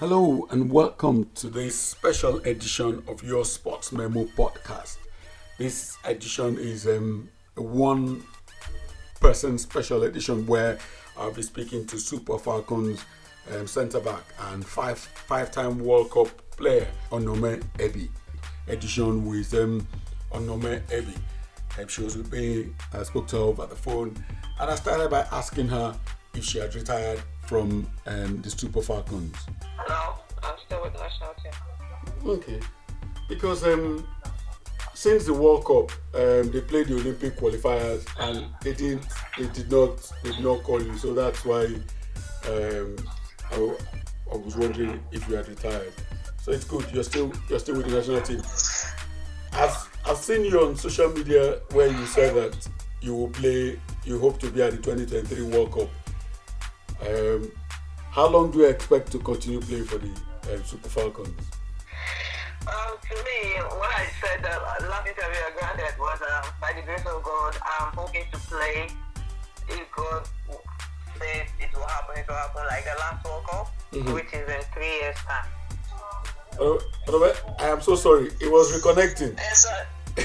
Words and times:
Hello 0.00 0.48
and 0.48 0.72
welcome 0.72 1.28
to 1.34 1.48
this 1.50 1.78
special 1.78 2.38
edition 2.38 3.02
of 3.06 3.22
your 3.22 3.44
Sports 3.44 3.92
Memo 3.92 4.24
podcast. 4.24 4.96
This 5.58 5.98
edition 6.06 6.56
is 6.56 6.86
um, 6.86 7.28
a 7.58 7.60
one 7.60 8.22
person 9.20 9.58
special 9.58 10.04
edition 10.04 10.46
where 10.46 10.78
I'll 11.18 11.34
be 11.34 11.42
speaking 11.42 11.86
to 11.88 11.98
Super 11.98 12.38
Falcons 12.38 13.04
um, 13.52 13.66
centre 13.66 14.00
back 14.00 14.22
and 14.52 14.64
five 14.64 14.98
five 14.98 15.50
time 15.50 15.78
World 15.78 16.10
Cup 16.10 16.28
player 16.52 16.88
Onome 17.12 17.62
Ebi. 17.74 18.08
Edition 18.68 19.26
with 19.26 19.52
um, 19.52 19.86
Onome 20.32 20.80
Ebi. 20.86 21.14
Um, 21.78 21.88
she 21.88 22.02
was 22.04 22.16
with 22.16 22.32
me. 22.32 22.70
I 22.94 23.02
spoke 23.02 23.28
to 23.28 23.36
her 23.36 23.42
over 23.42 23.66
the 23.66 23.76
phone 23.76 24.16
and 24.58 24.70
I 24.70 24.76
started 24.76 25.10
by 25.10 25.26
asking 25.30 25.68
her 25.68 25.94
if 26.32 26.42
she 26.42 26.58
had 26.58 26.74
retired 26.74 27.22
from 27.50 27.84
um, 28.06 28.40
the 28.42 28.48
Super 28.48 28.80
Falcons. 28.80 29.34
No, 29.88 30.14
I'm 30.44 30.54
still 30.64 30.80
with 30.82 30.92
the 30.92 31.00
national 31.00 31.34
team. 31.42 31.52
Okay. 32.24 32.60
Because 33.28 33.64
um, 33.64 34.06
since 34.94 35.24
the 35.24 35.34
World 35.34 35.64
Cup, 35.64 35.90
um, 36.14 36.52
they 36.52 36.60
played 36.60 36.86
the 36.86 36.94
Olympic 36.94 37.36
qualifiers 37.36 38.06
and 38.20 38.46
they 38.62 38.72
didn't, 38.72 39.04
they 39.36 39.48
did 39.48 39.68
not, 39.68 39.96
they 40.22 40.30
did 40.30 40.44
not 40.44 40.62
call 40.62 40.80
you. 40.80 40.96
So 40.96 41.12
that's 41.12 41.44
why 41.44 41.64
um, 42.46 42.96
I, 43.50 43.54
w- 43.56 43.78
I 44.32 44.36
was 44.36 44.56
wondering 44.56 45.02
if 45.10 45.28
you 45.28 45.34
had 45.34 45.48
retired. 45.48 45.92
So 46.42 46.52
it's 46.52 46.64
good. 46.64 46.86
You're 46.92 47.02
still, 47.02 47.32
you're 47.48 47.58
still 47.58 47.78
with 47.78 47.86
the 47.86 47.96
national 47.96 48.20
team. 48.20 48.42
I've, 49.54 49.98
I've 50.06 50.18
seen 50.18 50.44
you 50.44 50.60
on 50.60 50.76
social 50.76 51.10
media 51.10 51.58
where 51.72 51.88
you 51.88 52.06
said 52.06 52.36
that 52.36 52.68
you 53.00 53.12
will 53.16 53.30
play, 53.30 53.76
you 54.04 54.20
hope 54.20 54.38
to 54.38 54.50
be 54.52 54.62
at 54.62 54.70
the 54.70 54.76
2023 54.76 55.42
World 55.52 55.72
Cup. 55.72 55.88
Um, 57.06 57.50
how 58.10 58.28
long 58.28 58.50
do 58.50 58.58
you 58.58 58.66
expect 58.66 59.10
to 59.12 59.18
continue 59.18 59.60
playing 59.60 59.84
for 59.84 59.98
the 59.98 60.08
um, 60.52 60.64
Super 60.64 60.88
Falcons? 60.88 61.28
Um, 62.66 62.96
to 63.00 63.14
me, 63.24 63.54
what 63.78 63.90
I 63.96 64.06
said 64.20 64.44
uh, 64.44 64.88
last 64.88 65.06
interview 65.06 65.40
I 65.46 65.50
granted 65.58 65.98
was 65.98 66.20
um, 66.20 66.50
by 66.60 66.72
the 66.76 66.82
grace 66.82 67.00
of 67.06 67.22
God, 67.22 67.56
I'm 67.64 67.92
hoping 67.96 68.24
to 68.32 68.38
play. 68.38 68.88
If 69.68 69.90
God 69.96 70.26
says 71.18 71.48
it 71.60 71.70
will 71.74 71.86
happen, 71.86 72.18
it 72.18 72.26
will 72.28 72.34
happen 72.34 72.62
like 72.68 72.84
the 72.84 72.98
last 72.98 73.24
World 73.24 73.44
Cup, 73.50 73.72
Mhm. 73.92 74.14
which 74.14 74.32
is 74.32 74.48
in 74.48 74.62
three 74.74 74.92
years' 75.00 75.16
time. 75.16 75.48
Oh, 76.58 76.78
Robert, 77.08 77.40
I 77.58 77.68
am 77.68 77.80
so 77.80 77.94
sorry. 77.94 78.26
It 78.40 78.50
was 78.50 78.72
reconnecting. 78.72 79.30
And 79.38 79.56
so, 79.56 79.70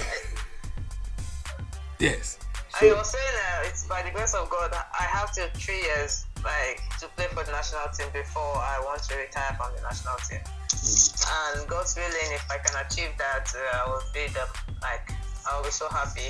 Yes. 2.00 2.38
I 2.82 2.92
was 2.92 3.10
saying 3.10 3.24
uh, 3.64 3.68
it's 3.70 3.86
by 3.88 4.02
the 4.04 4.12
grace 4.12 4.34
of 4.34 4.50
God, 4.50 4.74
I 4.74 5.04
have 5.04 5.32
till 5.34 5.48
three 5.54 5.80
years 5.82 6.26
like 6.46 6.80
to 7.02 7.08
play 7.18 7.26
for 7.34 7.44
the 7.44 7.52
national 7.52 7.90
team 7.98 8.08
before 8.14 8.56
I 8.62 8.80
want 8.86 9.02
to 9.10 9.18
retire 9.18 9.58
from 9.58 9.74
the 9.76 9.82
national 9.82 10.16
team. 10.30 10.40
And 10.46 11.68
God's 11.68 11.98
willing, 11.98 12.30
if 12.38 12.46
I 12.50 12.58
can 12.62 12.78
achieve 12.86 13.12
that, 13.18 13.50
uh, 13.52 13.82
I 13.82 13.90
will 13.90 14.06
be 14.14 14.30
the 14.32 14.46
like 14.82 15.10
I 15.50 15.58
will 15.58 15.66
be 15.66 15.72
so 15.72 15.90
happy. 15.90 16.30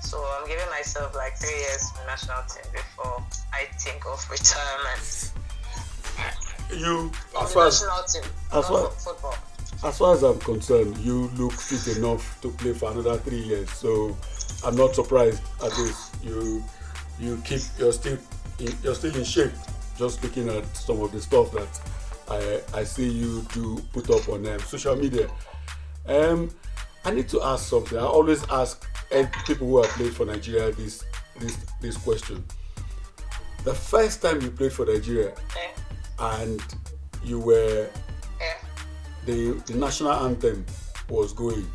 So 0.00 0.18
I'm 0.36 0.46
giving 0.46 0.68
myself 0.70 1.14
like 1.14 1.38
three 1.38 1.54
years 1.54 1.92
national 2.06 2.42
team 2.50 2.66
before 2.72 3.24
I 3.52 3.64
think 3.78 4.04
of 4.06 4.18
retirement. 4.30 5.32
you, 6.74 7.10
as 7.40 7.52
far 7.54 7.66
as, 7.68 7.80
team, 8.12 8.22
as 8.52 8.68
far- 8.68 8.90
football. 8.90 9.34
as 9.84 9.98
far 9.98 10.14
as 10.14 10.22
I'm 10.22 10.38
concerned, 10.40 10.98
you 10.98 11.30
look 11.38 11.52
fit 11.52 11.96
enough 11.96 12.40
to 12.42 12.50
play 12.50 12.72
for 12.72 12.90
another 12.90 13.16
three 13.18 13.40
years. 13.40 13.70
So 13.70 14.16
I'm 14.64 14.76
not 14.76 14.94
surprised 14.94 15.42
at 15.62 15.70
this. 15.70 16.10
You, 16.22 16.62
you 17.18 17.40
keep, 17.44 17.60
you're 17.78 17.92
still, 17.92 18.18
you're 18.58 18.94
still 18.94 19.14
in 19.16 19.24
shape. 19.24 19.52
Just 19.98 20.22
looking 20.22 20.48
at 20.48 20.64
some 20.76 21.00
of 21.00 21.12
the 21.12 21.20
stuff 21.20 21.52
that 21.52 21.80
I, 22.28 22.78
I 22.80 22.84
see 22.84 23.08
you 23.08 23.46
do 23.52 23.82
put 23.92 24.08
up 24.10 24.28
on 24.28 24.46
um, 24.46 24.58
social 24.60 24.96
media. 24.96 25.30
Um, 26.06 26.50
I 27.04 27.10
need 27.10 27.28
to 27.30 27.42
ask 27.42 27.68
something. 27.68 27.98
I 27.98 28.02
always 28.02 28.44
ask 28.50 28.86
eh, 29.10 29.26
people 29.46 29.66
who 29.66 29.82
have 29.82 29.90
played 29.90 30.14
for 30.14 30.24
Nigeria 30.24 30.72
this, 30.72 31.04
this, 31.38 31.56
this 31.80 31.96
question. 31.96 32.44
The 33.64 33.74
first 33.74 34.22
time 34.22 34.40
you 34.40 34.50
played 34.50 34.72
for 34.72 34.86
Nigeria 34.86 35.34
and 36.18 36.62
you 37.24 37.38
were 37.38 37.88
yeah. 38.40 38.54
the, 39.26 39.52
the 39.66 39.74
national 39.74 40.12
anthem 40.12 40.64
was 41.08 41.32
going 41.32 41.66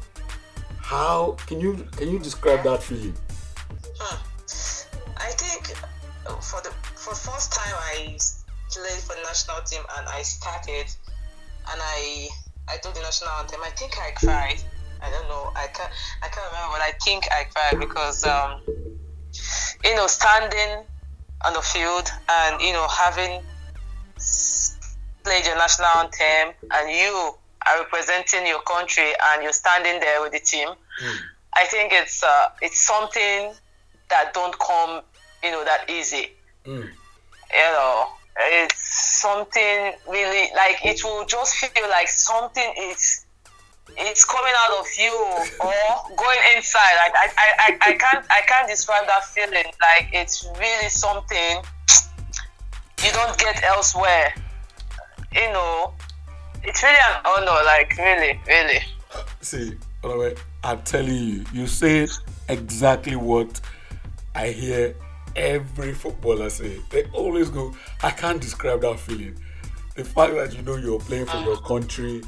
how 0.81 1.35
can 1.45 1.59
you 1.59 1.85
can 1.97 2.09
you 2.09 2.19
describe 2.19 2.63
that 2.63 2.81
feeling 2.81 3.13
for 9.67 9.83
the 9.83 9.83
national 9.83 9.99
team 9.99 9.99
and 9.99 10.07
I 10.09 10.21
started 10.23 10.87
and 11.71 11.81
I 11.81 12.29
I 12.69 12.77
told 12.77 12.95
the 12.95 13.01
national 13.01 13.29
anthem. 13.39 13.61
I 13.63 13.69
think 13.71 13.93
I 13.97 14.11
cried. 14.11 14.61
I 15.01 15.09
don't 15.09 15.29
know. 15.29 15.51
I 15.55 15.67
can't 15.67 15.91
I 16.23 16.27
can't 16.27 16.51
remember, 16.51 16.73
but 16.73 16.81
I 16.81 16.91
think 17.03 17.27
I 17.31 17.43
cried 17.53 17.79
because 17.79 18.23
um 18.25 18.61
you 19.83 19.95
know 19.95 20.07
standing 20.07 20.85
on 21.45 21.53
the 21.53 21.61
field 21.61 22.09
and 22.29 22.61
you 22.61 22.73
know 22.73 22.87
having 22.89 23.41
played 25.23 25.45
your 25.45 25.57
national 25.57 25.87
anthem 25.97 26.55
and 26.71 26.91
you 26.91 27.33
are 27.67 27.79
representing 27.79 28.47
your 28.47 28.61
country 28.61 29.11
and 29.31 29.43
you're 29.43 29.53
standing 29.53 29.99
there 29.99 30.21
with 30.21 30.31
the 30.31 30.39
team. 30.39 30.69
I 31.55 31.65
think 31.65 31.91
it's 31.93 32.23
uh, 32.23 32.45
it's 32.61 32.85
something 32.85 33.53
that 34.09 34.33
don't 34.33 34.57
come 34.59 35.01
you 35.43 35.51
know 35.51 35.63
that 35.65 35.89
easy. 35.89 36.31
Mm. 36.65 36.89
You 37.53 37.71
know, 37.71 38.16
it's 38.39 39.19
something 39.21 39.93
really 40.09 40.49
like 40.55 40.85
it 40.85 41.03
will 41.03 41.25
just 41.25 41.55
feel 41.55 41.89
like 41.89 42.07
something 42.07 42.73
is 42.77 43.25
it's 43.97 44.25
coming 44.25 44.53
out 44.65 44.79
of 44.79 44.85
you 44.97 45.11
or 45.59 46.15
going 46.15 46.39
inside. 46.55 46.95
Like 46.97 47.13
I, 47.15 47.29
I, 47.37 47.47
I, 47.59 47.77
I 47.81 47.93
can't 47.93 48.25
I 48.29 48.41
can't 48.41 48.67
describe 48.67 49.07
that 49.07 49.25
feeling. 49.25 49.71
Like 49.81 50.09
it's 50.13 50.45
really 50.59 50.89
something 50.89 51.63
you 53.03 53.11
don't 53.11 53.37
get 53.37 53.63
elsewhere. 53.63 54.33
You 55.33 55.51
know, 55.51 55.93
it's 56.63 56.83
really 56.83 56.95
an 56.95 57.21
honor. 57.25 57.65
Like 57.65 57.97
really, 57.97 58.39
really. 58.47 58.81
see 59.41 59.77
Olawe, 60.03 60.37
i'm 60.63 60.81
telling 60.83 61.13
you 61.13 61.45
you 61.53 61.65
said 61.67 62.09
exactly 62.49 63.15
what 63.15 63.59
i 64.35 64.49
hear 64.49 64.93
every 65.37 65.93
footballer 65.93 66.49
say 66.49 66.79
they 66.89 67.03
always 67.13 67.49
go 67.49 67.73
i 68.03 68.09
can't 68.11 68.41
describe 68.41 68.81
that 68.81 68.99
feeling 68.99 69.37
the 69.95 70.03
fact 70.03 70.33
that 70.33 70.53
you 70.55 70.61
know 70.63 70.75
you're 70.75 70.99
playing 70.99 71.25
for 71.25 71.37
your 71.37 71.57
country 71.57 72.21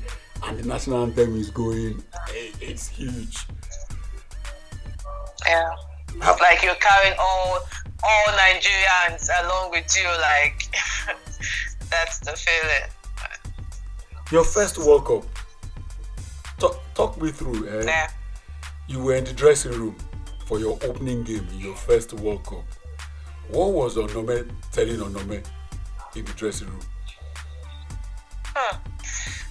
and 0.46 0.58
the 0.60 0.66
national 0.68 1.04
anthem 1.04 1.36
is 1.36 1.50
going 1.50 2.02
eh, 2.30 2.52
it's 2.62 2.88
huge 2.88 3.38
Yeah. 5.48 5.70
Like 6.42 6.62
you're 6.64 6.76
carrying 6.76 7.18
all 7.20 7.60
all 8.04 8.26
Nigerians 8.38 9.28
along 9.44 9.72
with 9.72 9.90
you, 9.98 10.08
like 10.22 10.64
that's 11.92 12.20
the 12.20 12.32
feeling. 12.32 12.90
your 14.32 14.44
first 14.44 14.78
world 14.78 15.06
cup 15.06 15.24
talk, 16.60 16.80
talk 16.94 17.22
me 17.22 17.32
through 17.32 17.68
eh? 17.68 17.84
Yeah. 17.86 18.10
you 18.88 19.00
were 19.04 19.16
in 19.16 19.24
the 19.24 19.34
dressing 19.34 19.72
room 19.72 19.96
for 20.46 20.60
your 20.60 20.78
opening 20.84 21.24
game 21.24 21.48
in 21.54 21.60
your 21.60 21.76
first 21.76 22.14
World 22.14 22.44
Cup. 22.44 22.66
What 23.50 23.74
was 23.74 23.96
Onome 23.96 24.48
telling 24.72 24.98
Onome 24.98 25.44
in 26.16 26.26
the 26.26 26.34
dressing 26.34 26.68
room? 26.68 26.86
Hmm. 28.46 28.78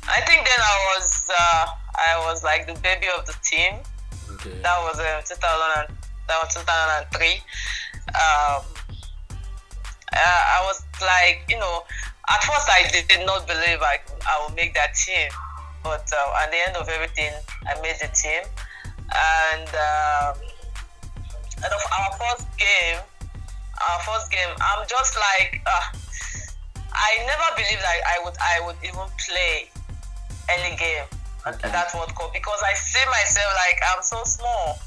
I 0.08 0.20
think 0.22 0.46
then 0.46 0.60
I 0.60 0.94
was 0.94 1.28
uh, 1.30 1.66
I 1.96 2.24
was 2.30 2.44
like 2.44 2.66
the 2.66 2.78
baby 2.80 3.06
of 3.18 3.26
the 3.26 3.34
team. 3.42 3.74
Okay. 4.34 4.56
That 4.62 4.78
was 4.82 5.00
uh, 5.00 5.20
2000 5.26 5.96
that 6.28 6.38
was 6.44 6.54
2003. 6.54 7.42
Um, 8.08 8.62
uh, 10.14 10.42
I 10.56 10.62
was 10.64 10.84
like, 11.00 11.44
you 11.48 11.58
know, 11.58 11.82
at 12.28 12.42
first 12.44 12.68
I 12.70 12.88
did 13.08 13.26
not 13.26 13.46
believe 13.46 13.82
I, 13.82 13.98
I 14.28 14.44
would 14.44 14.54
make 14.54 14.74
that 14.74 14.94
team, 14.94 15.28
but 15.82 16.08
uh, 16.12 16.42
at 16.42 16.50
the 16.50 16.58
end 16.66 16.76
of 16.76 16.88
everything, 16.88 17.32
I 17.66 17.80
made 17.80 17.96
the 18.00 18.08
team. 18.14 18.42
And 19.10 19.68
um, 19.68 20.36
out 21.64 21.72
of 21.72 21.82
our 21.98 22.10
first 22.18 22.46
game, 22.58 23.00
our 23.90 24.00
first 24.02 24.30
game, 24.30 24.50
I'm 24.60 24.86
just 24.88 25.16
like, 25.16 25.60
uh, 25.66 25.98
I 26.92 27.10
never 27.26 27.48
believed 27.54 27.84
I, 27.84 28.18
I 28.18 28.24
would 28.24 28.34
I 28.40 28.56
would 28.66 28.76
even 28.82 29.06
play 29.22 29.70
any 30.50 30.76
game 30.76 31.04
at 31.46 31.54
Okay. 31.54 31.70
that 31.70 31.94
World 31.94 32.14
Cup 32.16 32.32
because 32.32 32.60
I 32.66 32.74
see 32.74 33.04
myself 33.06 33.50
like 33.66 33.78
I'm 33.94 34.02
so 34.02 34.22
small. 34.24 34.78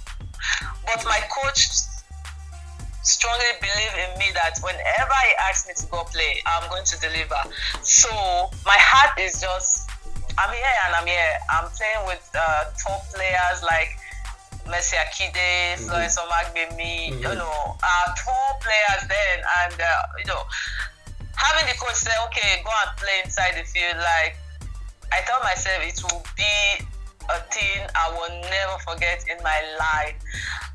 But 0.86 1.06
my 1.06 1.22
coach 1.32 1.70
strongly 3.04 3.54
believe 3.62 3.96
in 3.98 4.20
me 4.20 4.30
that 4.34 4.60
whenever 4.62 5.18
he 5.26 5.34
asks 5.50 5.68
me 5.68 5.74
to 5.78 5.86
go 5.92 6.04
play, 6.04 6.42
I'm 6.46 6.70
going 6.70 6.86
to 6.86 7.00
deliver. 7.00 7.42
So 7.82 8.10
my 8.66 8.78
heart 8.78 9.18
is 9.20 9.42
just, 9.42 9.90
I'm 10.38 10.50
here 10.54 10.76
and 10.86 10.96
I'm 10.96 11.08
here. 11.08 11.34
I'm 11.50 11.70
playing 11.72 12.06
with 12.06 12.24
uh, 12.36 12.66
top 12.78 13.08
players 13.14 13.64
like 13.64 13.98
Mercy 14.68 14.98
Akide, 14.98 15.78
Florence 15.78 16.18
Omagbemi, 16.18 17.08
you 17.10 17.16
Mhm. 17.16 17.22
You 17.32 17.36
know, 17.36 17.78
uh, 17.84 18.06
top 18.16 18.62
players 18.62 19.04
then, 19.08 19.38
and 19.64 19.82
uh, 19.82 20.02
you 20.20 20.26
know, 20.26 20.44
having 21.36 21.66
the 21.68 21.78
coach 21.78 21.96
say, 21.96 22.12
okay, 22.28 22.62
go 22.64 22.72
and 22.86 22.98
play 22.98 23.22
inside 23.26 23.56
the 23.56 23.64
field, 23.64 23.98
like 23.98 24.36
I 25.12 25.22
told 25.28 25.44
myself 25.44 25.84
it 25.84 26.00
will 26.04 26.24
be 26.38 26.86
a 27.30 27.40
thing 27.52 27.88
I 27.96 28.10
will 28.12 28.34
never 28.50 28.78
forget 28.86 29.24
in 29.28 29.42
my 29.44 29.60
life. 29.80 30.16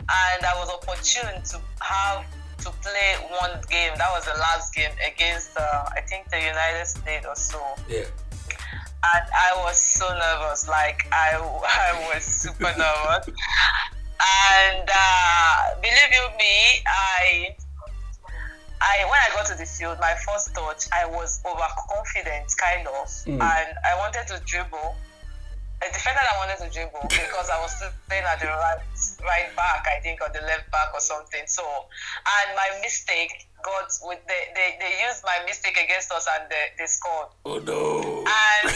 And 0.08 0.44
I 0.44 0.54
was 0.58 0.68
opportune 0.70 1.42
to 1.50 1.60
have 1.80 2.24
to 2.64 2.70
play 2.82 3.16
one 3.30 3.60
game. 3.68 3.92
That 3.96 4.10
was 4.12 4.24
the 4.24 4.38
last 4.38 4.74
game 4.74 4.92
against, 5.04 5.56
uh, 5.56 5.84
I 5.96 6.00
think, 6.02 6.28
the 6.30 6.38
United 6.40 6.86
States 6.86 7.26
or 7.26 7.34
so. 7.36 7.60
Yeah. 7.88 8.04
And 9.14 9.26
I 9.34 9.62
was 9.64 9.76
so 9.80 10.08
nervous. 10.08 10.68
Like, 10.68 11.06
I, 11.12 11.36
I 11.36 12.14
was 12.14 12.24
super 12.24 12.72
nervous. 12.76 13.28
And 14.16 14.88
uh, 14.88 15.80
believe 15.80 16.10
you 16.10 16.26
me, 16.38 16.82
I 16.86 17.54
I 18.80 19.04
when 19.04 19.20
I 19.20 19.28
got 19.34 19.46
to 19.46 19.54
the 19.54 19.66
field, 19.66 19.98
my 20.00 20.14
first 20.26 20.50
thought 20.54 20.86
I 20.92 21.06
was 21.06 21.40
overconfident, 21.44 22.52
kind 22.56 22.86
of, 22.86 23.08
mm. 23.24 23.40
and 23.40 23.68
I 23.84 23.96
wanted 23.98 24.26
to 24.28 24.40
dribble. 24.44 24.96
A 25.84 25.92
defender 25.92 26.20
I 26.24 26.38
wanted 26.40 26.64
to 26.64 26.72
dribble 26.72 27.04
because 27.08 27.50
I 27.52 27.60
was 27.60 27.76
playing 28.08 28.24
at 28.24 28.40
the 28.40 28.46
right 28.48 28.80
right 29.20 29.50
back, 29.56 29.84
I 29.84 30.00
think, 30.00 30.20
or 30.20 30.28
the 30.32 30.40
left 30.46 30.70
back 30.72 30.94
or 30.94 31.00
something. 31.00 31.44
So, 31.46 31.62
and 31.64 32.56
my 32.56 32.80
mistake 32.80 33.48
got 33.66 33.90
with 34.06 34.22
they 34.30 34.54
they, 34.54 34.78
they 34.78 34.92
used 35.02 35.26
my 35.26 35.42
mistake 35.42 35.74
against 35.74 36.14
us 36.14 36.30
and 36.38 36.46
they, 36.46 36.70
they 36.78 36.86
scored. 36.86 37.34
Oh 37.42 37.58
no! 37.58 38.22
And 38.22 38.70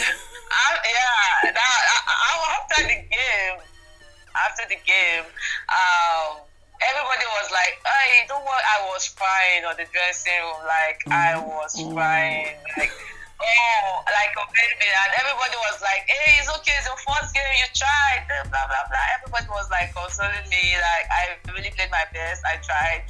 I, 0.50 0.69
yeah, 0.82 1.54
that, 1.54 1.62
I, 1.62 1.98
I, 2.10 2.31
after 2.58 2.82
the 2.90 2.98
game, 3.06 3.58
after 4.34 4.66
the 4.66 4.81
game, 4.82 5.31
um 5.70 6.42
everybody 6.82 7.26
was 7.38 7.48
like, 7.54 7.78
"Hey, 7.87 8.26
don't 8.26 8.42
worry." 8.42 8.66
I 8.66 8.78
was 8.90 9.06
crying 9.14 9.62
on 9.64 9.78
the 9.78 9.87
dressing 9.94 10.34
room, 10.42 10.60
like 10.66 10.98
mm. 11.06 11.14
I 11.14 11.38
was 11.38 11.78
mm. 11.78 11.94
crying, 11.94 12.58
like 12.76 12.90
oh, 12.90 13.88
like 14.10 14.34
a 14.34 14.44
baby, 14.50 14.88
and 14.90 15.10
everybody 15.20 15.56
was 15.70 15.78
like, 15.81 16.04
"Hey, 16.08 16.40
it's 16.40 16.50
okay. 16.50 16.75
It's 16.82 16.88
your 16.88 16.98
first 17.06 17.31
game. 17.31 17.54
You 17.62 17.69
tried." 17.76 18.26
Blah 18.50 18.66
blah 18.66 18.84
blah. 18.90 19.06
Everybody 19.20 19.48
was 19.54 19.69
like 19.70 19.94
consoling 19.94 20.48
me, 20.50 20.75
like 20.76 21.06
I 21.08 21.22
really 21.52 21.70
played 21.76 21.92
my 21.92 22.04
best. 22.10 22.42
I 22.48 22.58
tried. 22.58 23.06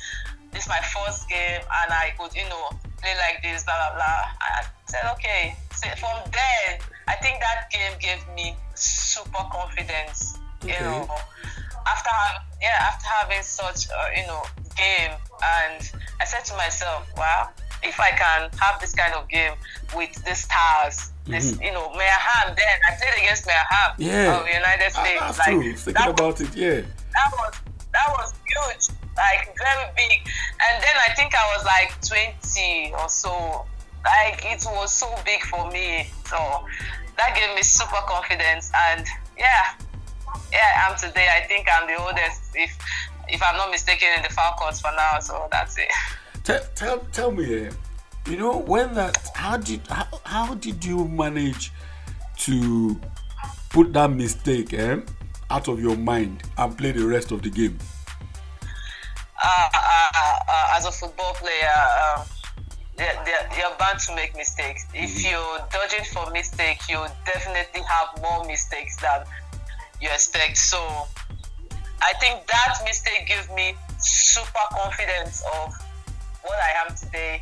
This 0.52 0.64
is 0.64 0.68
my 0.68 0.80
first 0.80 1.28
game, 1.28 1.60
and 1.62 1.92
I 1.92 2.12
could, 2.18 2.34
you 2.34 2.48
know, 2.48 2.70
play 3.00 3.14
like 3.18 3.42
this. 3.42 3.64
Blah 3.64 3.74
blah 3.74 3.96
blah. 3.96 4.22
I 4.40 4.66
said, 4.86 5.04
"Okay." 5.14 5.56
So 5.74 5.88
from 5.96 6.18
then, 6.30 6.80
I 7.08 7.14
think 7.16 7.40
that 7.40 7.70
game 7.70 7.94
gave 8.00 8.20
me 8.34 8.56
super 8.74 9.44
confidence. 9.50 10.38
Okay. 10.62 10.74
You 10.74 10.80
know 10.80 11.08
after 11.86 12.10
yeah 12.60 12.76
after 12.80 13.06
having 13.06 13.42
such 13.42 13.88
a, 13.88 14.20
you 14.20 14.26
know 14.26 14.42
game 14.76 15.12
and 15.42 15.90
I 16.20 16.24
said 16.24 16.44
to 16.46 16.56
myself 16.56 17.08
wow 17.16 17.50
if 17.82 17.98
I 17.98 18.10
can 18.10 18.50
have 18.60 18.80
this 18.80 18.94
kind 18.94 19.14
of 19.14 19.28
game 19.28 19.52
with 19.96 20.12
the 20.24 20.34
stars 20.34 21.12
this 21.26 21.52
mm-hmm. 21.52 21.62
you 21.62 21.72
know 21.72 21.90
Hamm 21.94 22.54
then 22.56 22.76
I 22.88 22.96
played 22.96 23.24
against 23.24 23.48
Hamm 23.48 23.94
yeah. 23.98 24.38
of 24.38 24.44
the 24.44 24.52
United 24.52 24.92
ah, 24.94 25.02
States 25.02 25.20
that's 25.20 25.38
like 25.38 25.48
true. 25.48 25.74
thinking 25.74 25.92
that 25.94 26.10
about 26.10 26.38
was, 26.38 26.40
it 26.40 26.56
yeah 26.56 26.80
that 26.80 27.30
was 27.32 27.54
that 27.92 28.08
was 28.08 28.34
huge 28.46 28.96
like 29.20 29.54
very 29.56 29.86
big 29.96 30.18
and 30.64 30.82
then 30.82 30.96
I 31.06 31.12
think 31.14 31.34
I 31.34 31.44
was 31.56 31.64
like 31.64 31.92
20 32.06 32.92
or 32.98 33.08
so 33.08 33.66
like 34.04 34.42
it 34.44 34.64
was 34.64 34.92
so 34.92 35.06
big 35.24 35.42
for 35.42 35.70
me 35.70 36.08
so 36.26 36.38
that 37.16 37.36
gave 37.36 37.54
me 37.54 37.62
super 37.62 38.00
confidence 38.08 38.72
and 38.74 39.06
yeah 39.36 39.76
yeah, 40.52 40.58
I 40.86 40.90
am 40.90 40.98
today. 40.98 41.28
I 41.34 41.46
think 41.46 41.66
I'm 41.72 41.86
the 41.86 41.96
oldest, 42.02 42.52
if 42.54 42.76
if 43.28 43.42
I'm 43.42 43.56
not 43.56 43.70
mistaken, 43.70 44.08
in 44.16 44.22
the 44.22 44.28
Falcons 44.30 44.80
for 44.80 44.90
now. 44.96 45.20
So 45.20 45.48
that's 45.50 45.78
it. 45.78 45.90
Tell 46.44 46.60
tell, 46.74 46.98
tell 47.12 47.30
me, 47.30 47.66
eh, 47.66 47.70
you 48.26 48.36
know, 48.36 48.58
when 48.58 48.94
that, 48.94 49.30
how 49.34 49.56
did 49.56 49.86
how, 49.88 50.06
how 50.24 50.54
did 50.54 50.84
you 50.84 51.06
manage 51.06 51.72
to 52.38 52.98
put 53.70 53.92
that 53.92 54.10
mistake 54.10 54.72
eh, 54.72 55.00
out 55.50 55.68
of 55.68 55.80
your 55.80 55.96
mind 55.96 56.42
and 56.58 56.76
play 56.76 56.92
the 56.92 57.06
rest 57.06 57.30
of 57.30 57.42
the 57.42 57.50
game? 57.50 57.78
Uh, 59.42 59.68
uh, 59.72 60.38
uh, 60.48 60.76
as 60.76 60.84
a 60.84 60.92
football 60.92 61.32
player. 61.34 61.80
Um, 61.96 62.26
they're, 62.96 63.16
they're, 63.24 63.48
you're 63.56 63.74
bound 63.78 63.98
to 64.00 64.14
make 64.14 64.36
mistakes. 64.36 64.84
If 64.92 65.16
mm-hmm. 65.16 65.32
you're 65.32 65.58
dodging 65.72 66.04
for 66.12 66.30
mistakes, 66.30 66.86
you 66.90 67.00
definitely 67.24 67.80
have 67.88 68.20
more 68.20 68.44
mistakes 68.44 68.96
than 69.00 69.24
you 70.02 70.10
expect. 70.10 70.58
So 70.58 70.76
I 72.02 72.12
think 72.20 72.46
that 72.48 72.80
mistake 72.84 73.28
gave 73.28 73.50
me 73.54 73.74
super 73.98 74.66
confidence 74.72 75.42
of 75.64 75.72
what 76.42 76.58
I 76.60 76.84
am 76.84 76.94
today. 76.94 77.40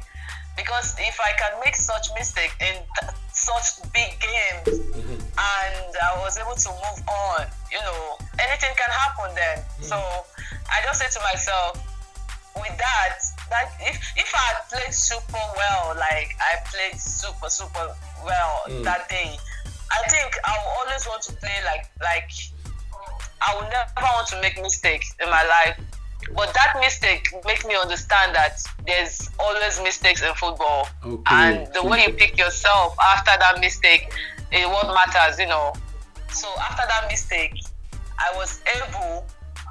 Because 0.57 0.95
if 0.99 1.19
I 1.19 1.33
can 1.39 1.59
make 1.65 1.75
such 1.75 2.09
mistake 2.15 2.55
in 2.61 2.75
th- 3.01 3.13
such 3.33 3.83
big 3.93 4.15
games 4.23 4.79
mm-hmm. 4.79 5.15
and 5.15 5.91
I 5.99 6.19
was 6.23 6.39
able 6.39 6.55
to 6.55 6.71
move 6.71 7.09
on, 7.09 7.47
you 7.71 7.81
know, 7.81 8.19
anything 8.41 8.73
can 8.77 8.91
happen 8.91 9.35
then. 9.35 9.59
Mm-hmm. 9.59 9.85
So 9.85 9.97
I 9.97 10.83
just 10.85 11.01
say 11.01 11.09
to 11.09 11.21
myself, 11.33 11.85
with 12.57 12.77
that, 12.79 13.19
that 13.51 13.71
if 13.81 13.97
if 14.17 14.33
I 14.35 14.55
played 14.71 14.93
super 14.93 15.39
well, 15.57 15.95
like 15.97 16.35
I 16.41 16.57
played 16.67 17.01
super 17.01 17.49
super 17.49 17.95
well 18.25 18.63
mm. 18.69 18.83
that 18.85 19.09
day, 19.09 19.37
I 19.91 20.09
think 20.09 20.35
I 20.45 20.59
will 20.59 20.73
always 20.83 21.07
want 21.07 21.23
to 21.23 21.33
play 21.35 21.55
like 21.65 21.87
like 22.03 22.31
I 23.41 23.55
will 23.55 23.69
never 23.71 23.91
want 24.03 24.29
to 24.29 24.41
make 24.41 24.61
mistakes 24.61 25.15
in 25.23 25.31
my 25.31 25.45
life. 25.45 25.81
But 26.35 26.53
that 26.53 26.77
mistake 26.81 27.29
makes 27.47 27.65
me 27.65 27.75
understand 27.75 28.35
that 28.35 28.61
there's 28.87 29.31
always 29.39 29.81
mistakes 29.81 30.23
in 30.23 30.35
football. 30.35 30.89
Okay. 31.05 31.23
And 31.29 31.73
the 31.73 31.83
way 31.85 32.05
you 32.07 32.13
pick 32.13 32.37
yourself 32.37 32.97
after 33.01 33.33
that 33.39 33.61
mistake 33.61 34.13
is 34.53 34.67
what 34.67 34.89
matters, 34.89 35.39
you 35.39 35.47
know. 35.47 35.73
So 36.33 36.49
after 36.61 36.87
that 36.87 37.07
mistake, 37.11 37.55
I 38.19 38.35
was 38.37 38.61
able 38.77 39.25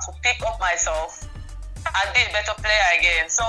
to 0.06 0.12
pick 0.22 0.42
up 0.46 0.60
myself 0.60 1.28
and 1.86 2.14
be 2.14 2.22
a 2.22 2.32
better 2.34 2.54
player 2.62 2.88
again. 3.00 3.30
So 3.30 3.44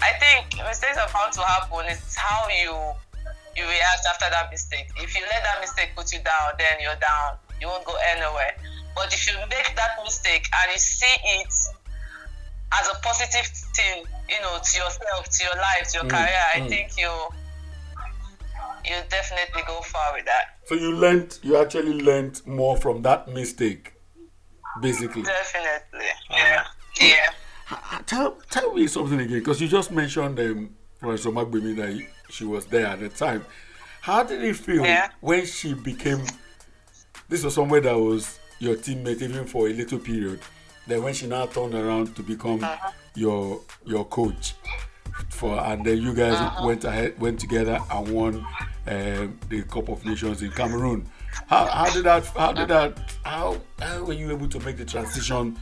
I 0.00 0.12
think 0.20 0.56
mistakes 0.66 0.98
are 0.98 1.08
bound 1.12 1.32
to 1.34 1.42
happen. 1.42 1.86
It's 1.88 2.16
how 2.16 2.48
you 2.48 2.74
you 3.56 3.64
react 3.64 4.02
after 4.10 4.26
that 4.30 4.50
mistake. 4.50 4.90
If 4.96 5.14
you 5.14 5.22
let 5.30 5.42
that 5.44 5.60
mistake 5.60 5.94
put 5.94 6.12
you 6.12 6.18
down, 6.18 6.58
then 6.58 6.80
you're 6.80 6.98
down. 6.98 7.38
You 7.60 7.68
won't 7.68 7.84
go 7.84 7.94
anywhere. 8.14 8.56
But 8.94 9.14
if 9.14 9.26
you 9.26 9.34
make 9.48 9.74
that 9.76 9.98
mistake 10.02 10.46
and 10.50 10.72
you 10.72 10.78
see 10.78 11.14
it 11.38 11.54
as 12.74 12.88
a 12.90 12.98
positive 13.02 13.46
thing, 13.74 14.04
you 14.28 14.40
know, 14.42 14.58
to 14.58 14.72
yourself, 14.78 15.30
to 15.30 15.44
your 15.44 15.56
life, 15.56 15.86
to 15.92 15.98
your 15.98 16.06
mm, 16.06 16.10
career, 16.10 16.42
mm. 16.54 16.62
I 16.62 16.68
think 16.68 16.98
you 16.98 17.10
you 18.84 18.96
definitely 19.08 19.62
go 19.66 19.80
far 19.80 20.14
with 20.14 20.24
that. 20.26 20.58
So 20.66 20.74
you 20.74 20.92
learned, 20.94 21.38
you 21.42 21.56
actually 21.56 22.00
learned 22.02 22.40
more 22.46 22.76
from 22.76 23.02
that 23.02 23.28
mistake, 23.28 23.94
basically. 24.80 25.22
Definitely, 25.22 26.06
ah. 26.30 26.36
yeah, 26.36 26.64
yeah. 27.00 27.30
Tell 28.06 28.38
tell 28.50 28.74
me 28.74 28.86
something 28.86 29.18
again, 29.20 29.38
because 29.38 29.60
you 29.60 29.68
just 29.68 29.90
mentioned 29.90 30.38
um, 30.38 30.70
Florence 31.00 31.24
Omagbemi 31.24 31.76
that 31.76 32.06
she 32.30 32.44
was 32.44 32.66
there 32.66 32.86
at 32.86 33.00
the 33.00 33.08
time. 33.08 33.44
How 34.00 34.22
did 34.22 34.44
it 34.44 34.56
feel 34.56 34.84
yeah. 34.84 35.08
when 35.20 35.46
she 35.46 35.74
became? 35.74 36.22
This 37.28 37.42
was 37.42 37.54
somewhere 37.54 37.80
that 37.80 37.98
was 37.98 38.38
your 38.58 38.76
teammate 38.76 39.22
even 39.22 39.46
for 39.46 39.68
a 39.68 39.72
little 39.72 39.98
period. 39.98 40.40
Then 40.86 41.02
when 41.02 41.14
she 41.14 41.26
now 41.26 41.46
turned 41.46 41.74
around 41.74 42.14
to 42.16 42.22
become 42.22 42.62
uh-huh. 42.62 42.90
your 43.14 43.60
your 43.86 44.04
coach, 44.04 44.54
for 45.30 45.58
and 45.58 45.84
then 45.84 46.00
you 46.00 46.14
guys 46.14 46.34
uh-huh. 46.34 46.66
went 46.66 46.84
ahead 46.84 47.18
went 47.20 47.38
together 47.38 47.78
and 47.90 48.08
won 48.08 48.46
um, 48.86 49.38
the 49.48 49.62
Cup 49.62 49.88
of 49.88 50.04
Nations 50.04 50.42
in 50.42 50.50
Cameroon. 50.50 51.08
How, 51.46 51.66
how 51.66 51.90
did 51.90 52.04
that 52.04 52.26
how 52.26 52.52
did 52.52 52.68
that 52.68 53.16
how 53.24 53.60
how 53.78 54.04
were 54.04 54.12
you 54.12 54.30
able 54.30 54.48
to 54.48 54.60
make 54.60 54.76
the 54.76 54.84
transition 54.84 55.58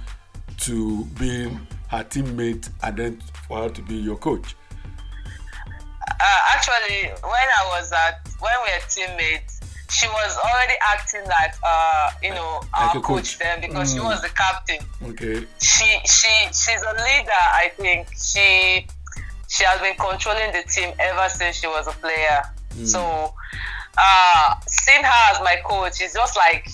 to 0.60 1.04
being 1.18 1.66
her 1.88 2.04
teammate 2.04 2.68
and 2.82 2.96
then 2.96 3.22
for 3.48 3.62
her 3.62 3.68
to 3.70 3.82
be 3.82 3.94
your 3.94 4.16
coach? 4.16 4.54
Uh, 6.08 6.38
actually, 6.54 7.10
when 7.22 7.48
I 7.60 7.78
was 7.78 7.92
at 7.92 8.28
when 8.40 8.52
we 8.64 8.72
were 8.72 8.80
teammates, 8.88 9.60
she 9.90 10.06
was 10.06 10.38
already 10.44 10.74
acting 10.94 11.24
like 11.26 11.54
uh 11.64 12.10
you 12.22 12.30
know 12.30 12.60
like 12.72 12.94
our 12.94 13.02
coach. 13.02 13.02
coach. 13.04 13.38
then 13.38 13.60
because 13.60 13.92
mm. 13.92 13.96
she 13.96 14.00
was 14.00 14.22
the 14.22 14.28
captain. 14.28 14.78
Okay. 15.02 15.46
She 15.60 16.00
she 16.04 16.32
she's 16.46 16.82
a 16.82 16.92
leader. 16.92 17.30
I 17.32 17.72
think 17.76 18.08
she 18.16 18.86
she 19.52 19.64
has 19.64 19.78
been 19.80 19.94
controlling 19.96 20.50
the 20.52 20.62
team 20.62 20.94
ever 20.98 21.28
since 21.28 21.56
she 21.56 21.66
was 21.66 21.86
a 21.86 21.92
player. 22.00 22.42
Mm. 22.74 22.86
So 22.86 23.34
uh 23.98 24.54
seeing 24.66 25.04
her 25.04 25.22
as 25.30 25.40
my 25.40 25.56
coach 25.64 26.00
is 26.00 26.14
just 26.14 26.36
like 26.36 26.66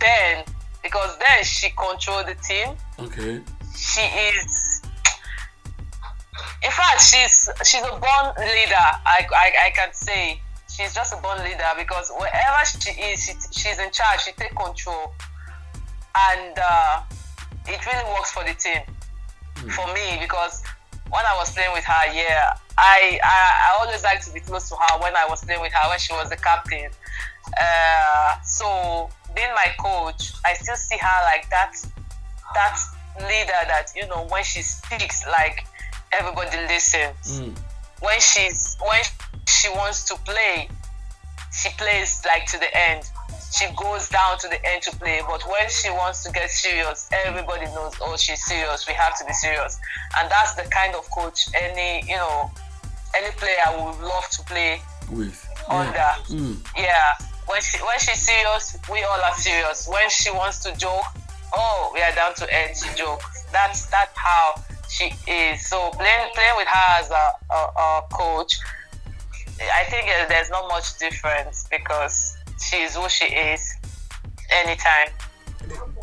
then 0.00 0.44
because 0.82 1.16
then 1.18 1.44
she 1.44 1.70
controlled 1.70 2.26
the 2.26 2.34
team. 2.42 2.74
Okay. 2.98 3.40
She 3.76 4.00
is 4.02 4.82
in 6.64 6.70
fact 6.70 7.00
she's 7.00 7.48
she's 7.62 7.82
a 7.82 7.94
born 8.02 8.26
leader 8.38 8.86
I, 9.06 9.26
I, 9.34 9.52
I 9.66 9.70
can 9.74 9.92
say 9.92 10.40
she's 10.80 10.94
just 10.94 11.12
a 11.12 11.16
born 11.22 11.38
leader 11.44 11.70
because 11.78 12.10
wherever 12.18 12.58
she 12.64 12.90
is, 12.90 13.24
she, 13.24 13.32
she's 13.50 13.78
in 13.78 13.90
charge. 13.90 14.20
She 14.24 14.32
take 14.32 14.54
control, 14.56 15.12
and 16.16 16.58
uh, 16.58 17.02
it 17.66 17.84
really 17.86 18.04
works 18.10 18.32
for 18.32 18.44
the 18.44 18.54
team. 18.54 18.82
Mm. 19.56 19.70
For 19.72 19.86
me, 19.94 20.18
because 20.20 20.62
when 21.10 21.26
I 21.26 21.34
was 21.36 21.52
playing 21.52 21.72
with 21.72 21.84
her, 21.84 22.12
yeah, 22.14 22.54
I, 22.78 23.18
I 23.22 23.38
I 23.66 23.84
always 23.84 24.02
like 24.04 24.24
to 24.24 24.32
be 24.32 24.40
close 24.40 24.68
to 24.68 24.76
her 24.76 25.00
when 25.00 25.16
I 25.16 25.26
was 25.28 25.44
playing 25.44 25.60
with 25.60 25.72
her 25.72 25.88
when 25.88 25.98
she 25.98 26.12
was 26.12 26.30
the 26.30 26.36
captain. 26.36 26.90
Uh, 27.60 28.40
so 28.42 29.10
being 29.34 29.52
my 29.54 29.74
coach, 29.78 30.32
I 30.46 30.54
still 30.54 30.76
see 30.76 30.96
her 30.96 31.18
like 31.24 31.50
that 31.50 31.74
that 32.54 32.78
leader 33.20 33.60
that 33.66 33.88
you 33.96 34.06
know 34.06 34.26
when 34.30 34.44
she 34.44 34.62
speaks 34.62 35.26
like 35.26 35.66
everybody 36.12 36.56
listens. 36.68 37.40
Mm. 37.40 37.58
When 38.00 38.20
she's 38.20 38.76
when 38.80 39.02
she 39.46 39.68
wants 39.70 40.04
to 40.08 40.14
play, 40.24 40.68
she 41.52 41.70
plays 41.76 42.22
like 42.24 42.46
to 42.46 42.58
the 42.58 42.70
end. 42.76 43.02
She 43.50 43.66
goes 43.76 44.08
down 44.08 44.38
to 44.38 44.48
the 44.48 44.64
end 44.64 44.82
to 44.82 44.96
play. 44.96 45.20
But 45.26 45.42
when 45.48 45.68
she 45.68 45.90
wants 45.90 46.22
to 46.24 46.32
get 46.32 46.50
serious, 46.50 47.08
everybody 47.26 47.66
knows, 47.66 47.94
oh, 48.00 48.16
she's 48.16 48.44
serious. 48.44 48.86
We 48.86 48.94
have 48.94 49.18
to 49.18 49.24
be 49.24 49.32
serious. 49.32 49.78
And 50.18 50.30
that's 50.30 50.54
the 50.54 50.62
kind 50.70 50.94
of 50.94 51.08
coach 51.10 51.48
any, 51.60 52.06
you 52.08 52.16
know, 52.16 52.50
any 53.16 53.30
player 53.32 53.66
would 53.70 53.98
love 54.00 54.28
to 54.30 54.42
play 54.44 54.80
with 55.10 55.46
under. 55.68 55.92
Yeah. 55.92 56.14
Mm. 56.28 56.56
yeah. 56.76 57.26
When 57.46 57.60
she 57.60 57.78
when 57.78 57.98
she's 57.98 58.20
serious, 58.20 58.78
we 58.90 59.02
all 59.02 59.20
are 59.20 59.34
serious. 59.34 59.88
When 59.88 60.08
she 60.08 60.30
wants 60.30 60.62
to 60.62 60.76
joke, 60.76 61.02
oh, 61.52 61.90
we 61.92 62.00
are 62.00 62.14
down 62.14 62.34
to 62.34 62.44
earth. 62.44 62.78
She 62.78 62.94
jokes. 62.96 63.44
That's 63.52 63.86
that's 63.86 64.16
how 64.16 64.62
she 64.88 65.12
is. 65.26 65.66
So 65.66 65.90
playing 65.90 66.30
playing 66.34 66.56
with 66.56 66.68
her 66.68 67.00
as 67.00 67.10
a, 67.10 67.32
a, 67.52 67.56
a 67.56 68.02
coach, 68.12 68.56
I 69.74 69.82
think 69.90 70.06
there's 70.28 70.50
not 70.50 70.68
much 70.68 70.96
difference 70.98 71.66
because 71.68 72.36
she 72.60 72.76
is 72.76 72.96
who 72.96 73.08
she 73.08 73.24
is 73.26 73.74
anytime. 74.50 75.08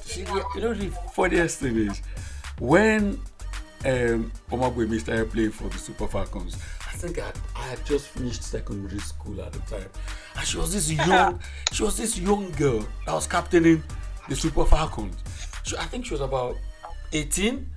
She, 0.06 0.22
you 0.22 0.62
know 0.62 0.74
the 0.74 0.90
funniest 1.14 1.60
thing 1.60 1.78
is 1.78 2.02
when 2.60 3.20
um, 3.86 4.32
Omagbemi 4.52 5.00
started 5.00 5.32
playing 5.32 5.52
for 5.52 5.70
the 5.70 5.78
Super 5.78 6.08
Falcons. 6.08 6.58
I 6.88 7.00
think 7.00 7.20
I, 7.20 7.32
I 7.56 7.68
had 7.68 7.86
just 7.86 8.08
finished 8.08 8.44
secondary 8.44 9.00
school 9.00 9.40
at 9.42 9.54
the 9.54 9.60
time, 9.60 9.90
and 10.36 10.48
she 10.48 10.58
was 10.58 10.74
this 10.74 10.92
young, 10.92 11.40
she 11.72 11.84
was 11.84 11.98
this 11.98 12.18
young 12.18 12.50
girl 12.52 12.86
that 13.06 13.14
was 13.14 13.28
captaining 13.28 13.84
the 14.28 14.36
Super 14.36 14.66
Falcons. 14.66 15.16
She, 15.64 15.78
I 15.78 15.84
think 15.86 16.06
she 16.06 16.14
was 16.14 16.22
about 16.22 16.56
18 17.14 17.70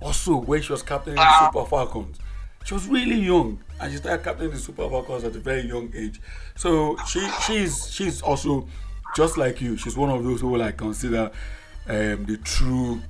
or 0.00 0.14
so 0.14 0.36
when 0.36 0.62
she 0.62 0.72
was 0.72 0.82
captaining 0.82 1.16
the 1.16 1.50
Super 1.52 1.66
Falcons. 1.68 2.18
She 2.64 2.74
was 2.74 2.86
really 2.86 3.16
young, 3.16 3.58
and 3.80 3.90
she 3.92 3.98
started 3.98 4.22
captaining 4.24 4.52
the 4.52 4.58
Super 4.58 4.88
Falcons 4.88 5.24
at 5.24 5.34
a 5.34 5.38
very 5.40 5.62
young 5.62 5.92
age. 5.94 6.20
So 6.54 6.96
she 7.06 7.20
she's 7.46 7.90
she's 7.92 8.22
also 8.22 8.68
just 9.16 9.36
like 9.36 9.60
you. 9.60 9.76
She's 9.76 9.96
one 9.96 10.10
of 10.10 10.22
those 10.24 10.40
who 10.40 10.56
like 10.56 10.76
consider 10.76 11.30
um, 11.88 12.24
the 12.24 12.38
true 12.44 13.00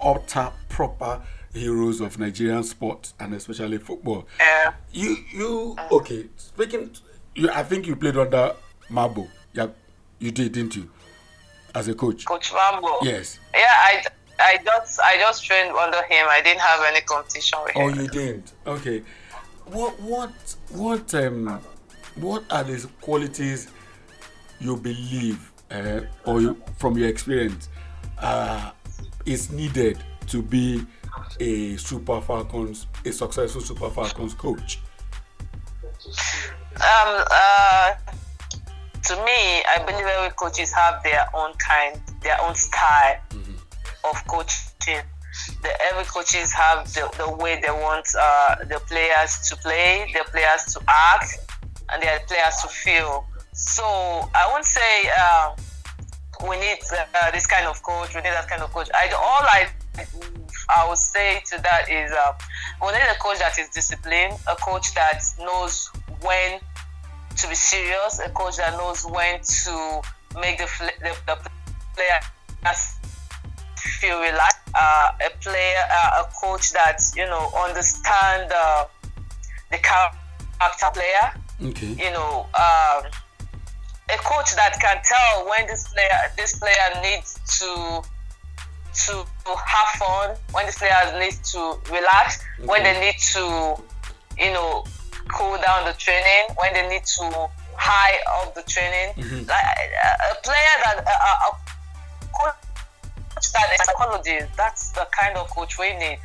utter 0.00 0.50
proper 0.68 1.20
heroes 1.54 2.00
of 2.00 2.18
Nigerian 2.18 2.62
sports 2.64 3.14
and 3.20 3.34
especially 3.34 3.78
football. 3.78 4.26
Yeah. 4.40 4.72
You 4.92 5.16
you 5.32 5.76
okay? 5.90 6.26
Speaking, 6.36 6.90
you 7.34 7.50
I 7.50 7.62
think 7.62 7.86
you 7.86 7.96
played 7.96 8.16
under 8.16 8.54
Mabo. 8.90 9.28
Yeah, 9.52 9.68
you 10.18 10.30
did, 10.30 10.52
didn't 10.52 10.76
you? 10.76 10.90
As 11.74 11.88
a 11.88 11.94
coach. 11.94 12.24
Coach 12.24 12.50
Mabo. 12.52 12.98
Yes. 13.02 13.38
Yeah, 13.54 13.60
I. 13.66 14.04
I 14.38 14.58
just 14.64 15.00
I 15.00 15.18
just 15.18 15.44
trained 15.44 15.74
under 15.76 16.02
him. 16.02 16.26
I 16.28 16.40
didn't 16.42 16.60
have 16.60 16.80
any 16.86 17.00
competition 17.02 17.58
with 17.64 17.72
oh, 17.76 17.88
him. 17.88 17.98
Oh, 17.98 18.02
you 18.02 18.08
didn't. 18.08 18.52
Okay. 18.66 19.02
What 19.66 20.00
what 20.00 20.32
what 20.70 21.14
um 21.14 21.60
what 22.16 22.44
are 22.50 22.64
the 22.64 22.88
qualities 23.00 23.68
you 24.60 24.76
believe 24.76 25.52
uh, 25.70 26.00
or 26.24 26.40
you, 26.40 26.62
from 26.76 26.98
your 26.98 27.08
experience 27.08 27.68
uh, 28.18 28.70
is 29.24 29.50
needed 29.50 29.98
to 30.26 30.42
be 30.42 30.84
a 31.40 31.76
Super 31.76 32.20
Falcons, 32.20 32.86
a 33.04 33.12
successful 33.12 33.60
Super 33.60 33.90
Falcons 33.90 34.34
coach? 34.34 34.80
Um, 36.76 37.24
uh, 37.30 37.92
to 39.04 39.16
me, 39.16 39.62
I 39.64 39.82
believe 39.86 40.06
every 40.06 40.30
coaches 40.36 40.72
have 40.72 41.02
their 41.02 41.26
own 41.34 41.52
kind, 41.54 42.00
their 42.22 42.40
own 42.42 42.54
style 42.54 43.16
mm-hmm. 43.30 43.52
Of 44.04 44.26
coaching. 44.26 45.02
The, 45.62 45.70
every 45.90 46.04
coaches 46.04 46.52
have 46.52 46.92
the, 46.92 47.10
the 47.16 47.34
way 47.36 47.58
they 47.60 47.70
want 47.70 48.06
uh, 48.18 48.56
the 48.64 48.80
players 48.86 49.48
to 49.48 49.56
play, 49.56 50.12
the 50.12 50.24
players 50.30 50.74
to 50.74 50.80
act, 50.88 51.38
and 51.90 52.02
their 52.02 52.20
players 52.20 52.56
to 52.62 52.68
feel. 52.68 53.24
So 53.52 53.82
I 53.84 54.48
won't 54.50 54.64
say 54.64 55.10
uh, 55.18 55.54
we 56.48 56.58
need 56.58 56.78
uh, 56.92 57.30
this 57.30 57.46
kind 57.46 57.66
of 57.66 57.82
coach, 57.82 58.14
we 58.14 58.20
need 58.20 58.30
that 58.30 58.48
kind 58.48 58.62
of 58.62 58.72
coach. 58.72 58.88
I 58.94 59.10
all 59.12 59.42
I 59.42 59.70
I 60.76 60.88
would 60.88 60.98
say 60.98 61.42
to 61.46 61.62
that 61.62 61.90
is 61.90 62.12
uh, 62.12 62.32
we 62.80 62.92
need 62.92 63.08
a 63.10 63.18
coach 63.20 63.38
that 63.38 63.58
is 63.58 63.68
disciplined, 63.70 64.34
a 64.48 64.56
coach 64.56 64.94
that 64.94 65.22
knows 65.38 65.90
when 66.20 66.60
to 67.36 67.48
be 67.48 67.54
serious, 67.54 68.20
a 68.20 68.28
coach 68.30 68.56
that 68.56 68.72
knows 68.74 69.04
when 69.04 69.40
to 69.40 70.02
make 70.40 70.58
the, 70.58 70.68
the, 71.00 71.16
the 71.26 71.50
player 71.94 72.20
feel 74.00 74.20
relaxed, 74.20 74.58
uh, 74.74 75.10
a 75.26 75.30
player, 75.38 75.82
uh, 75.90 76.22
a 76.22 76.32
coach 76.40 76.72
that 76.72 77.00
you 77.16 77.26
know 77.26 77.50
understand 77.64 78.52
uh, 78.52 78.86
the 79.70 79.78
character 79.78 80.90
player. 80.92 81.70
Okay. 81.70 81.94
You 82.04 82.12
know, 82.12 82.46
um, 82.54 83.04
a 84.10 84.18
coach 84.18 84.54
that 84.56 84.78
can 84.80 85.00
tell 85.04 85.48
when 85.48 85.66
this 85.66 85.88
player 85.88 86.20
this 86.36 86.58
player 86.58 87.00
needs 87.02 87.38
to 87.58 88.02
to 88.94 89.24
have 89.46 89.88
fun, 89.98 90.36
when 90.52 90.66
this 90.66 90.78
player 90.78 91.18
needs 91.18 91.52
to 91.52 91.78
relax, 91.90 92.42
okay. 92.58 92.66
when 92.66 92.82
they 92.82 93.00
need 93.00 93.18
to, 93.18 93.76
you 94.38 94.52
know, 94.52 94.84
cool 95.28 95.56
down 95.64 95.86
the 95.86 95.94
training, 95.94 96.54
when 96.58 96.74
they 96.74 96.86
need 96.88 97.04
to 97.04 97.48
high 97.74 98.18
up 98.38 98.54
the 98.54 98.62
training. 98.62 99.14
Mm-hmm. 99.16 99.48
Like 99.48 99.64
a, 100.04 100.34
player 100.42 100.74
that 100.84 100.98
a, 100.98 101.10
a 101.10 101.50
coach 102.36 102.54
that 103.52 103.76
psychology, 103.84 104.38
that's 104.56 104.92
the 104.92 105.06
kind 105.10 105.36
of 105.36 105.50
coach 105.50 105.78
we 105.78 105.92
need. 105.94 106.18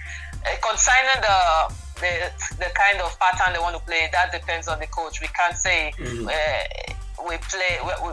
Uh, 0.45 0.55
concerning 0.61 1.21
the 1.21 1.73
the 1.97 2.13
the 2.61 2.69
kind 2.77 3.01
of 3.01 3.17
pattern 3.19 3.53
they 3.53 3.59
want 3.59 3.75
to 3.75 3.83
play, 3.83 4.09
that 4.11 4.31
depends 4.31 4.67
on 4.67 4.79
the 4.79 4.87
coach. 4.87 5.21
We 5.21 5.27
can't 5.27 5.57
say 5.57 5.91
mm-hmm. 5.97 6.27
uh, 6.27 7.25
we 7.27 7.37
play 7.49 7.79
we, 7.81 7.93
we, 8.05 8.11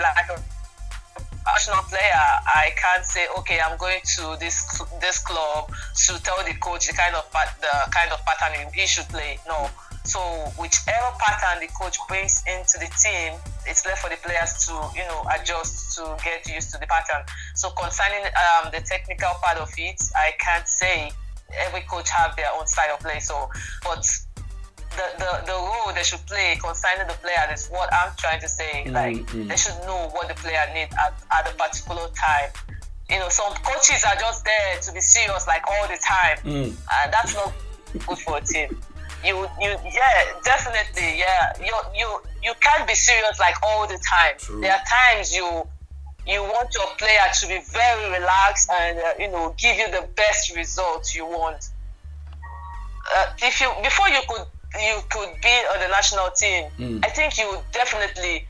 like 0.00 0.30
a 0.32 0.40
professional 1.48 1.82
player, 1.84 2.26
I 2.46 2.70
can't 2.76 3.04
say, 3.04 3.26
okay, 3.38 3.58
I'm 3.60 3.78
going 3.78 4.00
to 4.16 4.36
this 4.38 4.82
this 5.00 5.18
club 5.18 5.72
to 6.06 6.22
tell 6.22 6.44
the 6.44 6.54
coach 6.60 6.86
the 6.86 6.92
kind 6.92 7.14
of 7.14 7.24
the 7.60 7.90
kind 7.90 8.12
of 8.12 8.20
pattern 8.26 8.68
he 8.74 8.86
should 8.86 9.08
play. 9.08 9.38
No. 9.46 9.70
So 10.04 10.20
whichever 10.56 11.12
pattern 11.18 11.60
the 11.60 11.68
coach 11.72 11.98
brings 12.08 12.42
into 12.46 12.78
the 12.78 12.88
team, 13.00 13.34
it's 13.68 13.84
left 13.86 14.00
for 14.02 14.10
the 14.10 14.16
players 14.16 14.66
to, 14.66 14.72
you 14.96 15.04
know, 15.04 15.22
adjust 15.34 15.96
to 15.96 16.16
get 16.24 16.48
used 16.48 16.72
to 16.72 16.78
the 16.78 16.86
pattern. 16.86 17.24
So 17.54 17.70
concerning 17.70 18.24
um, 18.24 18.70
the 18.72 18.80
technical 18.80 19.30
part 19.42 19.58
of 19.58 19.70
it, 19.76 20.00
I 20.16 20.32
can't 20.38 20.66
say 20.66 21.12
every 21.66 21.82
coach 21.82 22.10
have 22.10 22.36
their 22.36 22.48
own 22.58 22.66
style 22.66 22.94
of 22.94 23.00
play. 23.00 23.20
So, 23.20 23.48
but 23.84 24.04
the, 24.96 25.06
the, 25.18 25.46
the 25.46 25.52
role 25.52 25.92
they 25.94 26.02
should 26.02 26.24
play 26.26 26.58
concerning 26.60 27.06
the 27.06 27.14
player 27.14 27.46
is 27.52 27.68
what 27.68 27.92
I'm 27.92 28.12
trying 28.16 28.40
to 28.40 28.48
say. 28.48 28.84
Mm-hmm. 28.84 28.94
Like 28.94 29.48
they 29.48 29.56
should 29.56 29.78
know 29.86 30.08
what 30.12 30.28
the 30.28 30.34
player 30.34 30.64
needs 30.74 30.94
at, 30.94 31.14
at 31.30 31.52
a 31.52 31.54
particular 31.56 32.08
time. 32.16 32.50
You 33.10 33.18
know, 33.18 33.28
some 33.28 33.54
coaches 33.64 34.04
are 34.04 34.16
just 34.16 34.44
there 34.44 34.80
to 34.82 34.92
be 34.92 35.00
serious 35.00 35.46
like 35.46 35.62
all 35.66 35.88
the 35.88 35.96
time, 35.96 36.36
mm. 36.44 36.64
and 36.66 37.12
that's 37.12 37.34
not 37.34 37.54
good 38.06 38.18
for 38.18 38.36
a 38.36 38.40
team. 38.42 38.78
You, 39.24 39.48
you, 39.60 39.76
yeah, 39.84 40.24
definitely, 40.44 41.18
yeah. 41.18 41.52
You, 41.58 41.74
you, 41.96 42.20
you 42.42 42.52
can't 42.60 42.86
be 42.86 42.94
serious 42.94 43.38
like 43.40 43.54
all 43.62 43.86
the 43.86 43.98
time. 43.98 44.34
True. 44.38 44.60
There 44.60 44.72
are 44.72 44.82
times 44.88 45.34
you, 45.34 45.66
you 46.26 46.42
want 46.42 46.68
your 46.74 46.86
player 46.98 47.26
to 47.40 47.48
be 47.48 47.60
very 47.72 48.12
relaxed 48.12 48.70
and 48.70 48.98
uh, 48.98 49.12
you 49.18 49.30
know 49.30 49.54
give 49.58 49.76
you 49.76 49.90
the 49.90 50.06
best 50.14 50.54
results 50.54 51.14
you 51.14 51.24
want. 51.24 51.70
Uh, 53.16 53.24
if 53.42 53.60
you 53.60 53.72
before 53.82 54.08
you 54.08 54.20
could 54.28 54.46
you 54.78 55.00
could 55.10 55.30
be 55.42 55.54
on 55.72 55.80
the 55.80 55.88
national 55.88 56.28
team, 56.36 56.66
mm. 56.78 57.04
I 57.04 57.08
think 57.08 57.38
you 57.38 57.58
definitely 57.72 58.44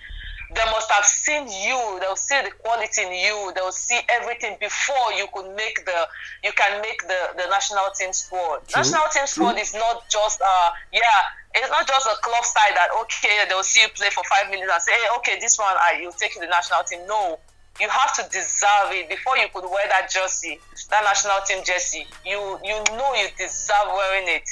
they 0.55 0.65
must 0.73 0.91
have 0.91 1.05
seen 1.05 1.47
you. 1.49 1.99
They'll 2.01 2.17
see 2.17 2.41
the 2.43 2.51
quality 2.51 3.03
in 3.03 3.13
you. 3.13 3.53
They'll 3.55 3.73
see 3.73 4.01
everything 4.09 4.57
before 4.61 5.13
you 5.13 5.27
could 5.33 5.55
make 5.55 5.85
the 5.85 6.09
you 6.43 6.53
can 6.53 6.81
make 6.81 7.03
the, 7.03 7.37
the 7.37 7.47
national 7.51 7.85
team 7.99 8.13
squad. 8.13 8.67
True. 8.69 8.81
National 8.81 9.05
team 9.13 9.27
squad 9.27 9.53
True. 9.53 9.61
is 9.61 9.75
not 9.75 10.09
just 10.09 10.41
uh 10.41 10.71
yeah, 10.93 11.21
it's 11.55 11.71
not 11.71 11.87
just 11.87 12.07
a 12.07 12.17
club 12.23 12.45
side 12.45 12.75
that 12.77 12.89
okay 13.03 13.45
they'll 13.49 13.63
see 13.63 13.83
you 13.83 13.89
play 13.91 14.09
for 14.11 14.25
five 14.25 14.51
minutes 14.51 14.71
and 14.73 14.83
say 14.83 14.93
hey 14.93 15.09
okay 15.19 15.39
this 15.41 15.59
one 15.59 15.75
I 15.77 16.01
you'll 16.01 16.13
take 16.13 16.35
you 16.35 16.41
the 16.41 16.49
national 16.49 16.83
team. 16.85 17.07
No, 17.07 17.39
you 17.81 17.89
have 17.89 18.15
to 18.17 18.23
deserve 18.33 18.91
it 18.97 19.09
before 19.09 19.37
you 19.37 19.49
could 19.53 19.65
wear 19.65 19.87
that 19.89 20.11
jersey, 20.11 20.59
that 20.91 21.05
national 21.05 21.45
team 21.47 21.63
jersey. 21.65 22.07
You 22.25 22.59
you 22.65 22.77
know 22.97 23.13
you 23.15 23.29
deserve 23.37 23.93
wearing 23.93 24.29
it 24.29 24.49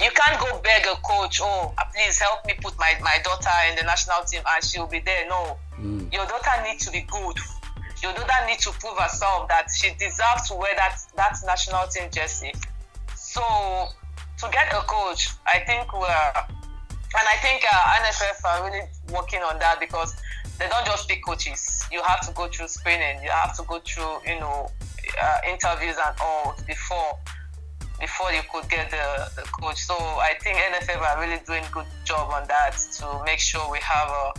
you 0.00 0.10
can't 0.14 0.40
go 0.40 0.60
beg 0.62 0.86
a 0.86 0.94
coach, 1.02 1.40
oh, 1.42 1.74
please 1.92 2.18
help 2.18 2.46
me 2.46 2.54
put 2.60 2.78
my, 2.78 2.94
my 3.02 3.18
daughter 3.24 3.50
in 3.68 3.76
the 3.76 3.82
national 3.82 4.22
team 4.24 4.42
and 4.48 4.64
she'll 4.64 4.86
be 4.86 5.00
there. 5.00 5.28
No. 5.28 5.56
Mm. 5.80 6.12
Your 6.12 6.26
daughter 6.26 6.62
needs 6.64 6.84
to 6.86 6.92
be 6.92 7.04
good. 7.10 7.36
Your 8.02 8.12
daughter 8.12 8.46
needs 8.46 8.64
to 8.64 8.72
prove 8.78 8.96
herself 8.96 9.48
that 9.48 9.66
she 9.74 9.90
deserves 9.98 10.48
to 10.48 10.54
wear 10.54 10.70
that, 10.76 10.98
that 11.16 11.36
national 11.44 11.86
team 11.88 12.08
jersey. 12.12 12.52
So 13.16 13.42
to 14.38 14.48
get 14.52 14.72
a 14.72 14.80
coach, 14.86 15.30
I 15.46 15.58
think 15.66 15.92
we're, 15.92 16.06
and 16.06 17.26
I 17.26 17.36
think 17.42 17.64
uh, 17.70 17.76
NFF 17.98 18.44
are 18.44 18.64
really 18.70 18.86
working 19.12 19.40
on 19.40 19.58
that 19.58 19.80
because 19.80 20.14
they 20.60 20.68
don't 20.68 20.86
just 20.86 21.08
pick 21.08 21.24
coaches. 21.24 21.84
You 21.90 22.02
have 22.02 22.20
to 22.26 22.32
go 22.34 22.48
through 22.48 22.68
screening. 22.68 23.22
You 23.22 23.30
have 23.30 23.56
to 23.56 23.64
go 23.64 23.80
through, 23.80 24.18
you 24.26 24.38
know, 24.38 24.70
uh, 25.22 25.38
interviews 25.50 25.96
and 26.06 26.14
all 26.20 26.54
before 26.66 27.18
before 28.00 28.32
you 28.32 28.42
could 28.52 28.68
get 28.68 28.90
the, 28.90 29.30
the 29.36 29.42
coach. 29.48 29.78
So 29.84 29.94
I 29.94 30.34
think 30.42 30.58
NFF 30.58 31.00
are 31.00 31.20
really 31.20 31.40
doing 31.46 31.64
a 31.64 31.70
good 31.72 31.86
job 32.04 32.30
on 32.32 32.46
that 32.48 32.76
to 32.98 33.22
make 33.24 33.38
sure 33.38 33.60
we 33.70 33.78
have 33.80 34.08
a 34.08 34.32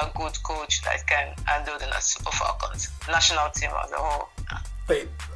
a 0.00 0.10
good 0.16 0.42
coach 0.42 0.82
that 0.82 1.06
can 1.06 1.34
handle 1.44 1.78
the 1.78 2.00
Super 2.00 2.30
Falcons 2.30 2.88
national 3.08 3.50
team 3.50 3.70
as 3.84 3.92
a 3.92 3.96
whole. 3.96 4.28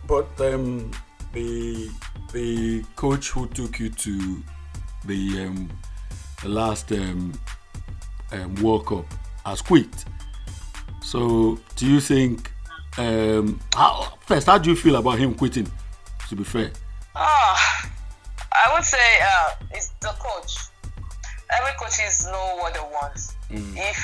But 0.06 0.28
um, 0.40 0.90
the 1.32 1.90
the 2.32 2.82
coach 2.96 3.30
who 3.30 3.46
took 3.48 3.78
you 3.78 3.90
to 3.90 4.42
the 5.04 5.46
um, 5.46 5.70
the 6.42 6.48
last 6.48 6.90
um, 6.92 7.32
um, 8.32 8.54
World 8.56 8.86
Cup 8.86 9.06
has 9.44 9.62
quit. 9.62 10.04
So, 11.02 11.58
do 11.76 11.86
you 11.86 12.00
think? 12.00 12.52
Um, 12.98 13.60
how, 13.74 14.14
first, 14.20 14.46
how 14.46 14.58
do 14.58 14.70
you 14.70 14.76
feel 14.76 14.96
about 14.96 15.18
him 15.18 15.34
quitting? 15.34 15.70
To 16.28 16.36
be 16.36 16.44
fair. 16.44 16.70
Ah, 17.16 17.90
I 18.52 18.74
would 18.74 18.84
say 18.84 19.08
uh, 19.22 19.50
it's 19.72 19.88
the 20.00 20.12
coach. 20.20 20.68
Every 21.50 21.72
coach 21.80 21.98
is 22.06 22.26
know 22.26 22.56
what 22.60 22.74
they 22.74 22.80
want. 22.80 23.16
Mm. 23.50 23.72
If 23.76 23.98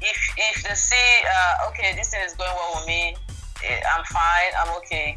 if 0.00 0.18
if 0.36 0.62
they 0.62 0.74
see 0.74 1.08
uh, 1.24 1.68
okay, 1.70 1.94
this 1.96 2.10
thing 2.10 2.22
is 2.24 2.34
going 2.34 2.50
well 2.52 2.76
with 2.76 2.86
me, 2.86 3.16
eh, 3.64 3.80
I'm 3.96 4.04
fine, 4.04 4.52
I'm 4.60 4.76
okay 4.78 5.16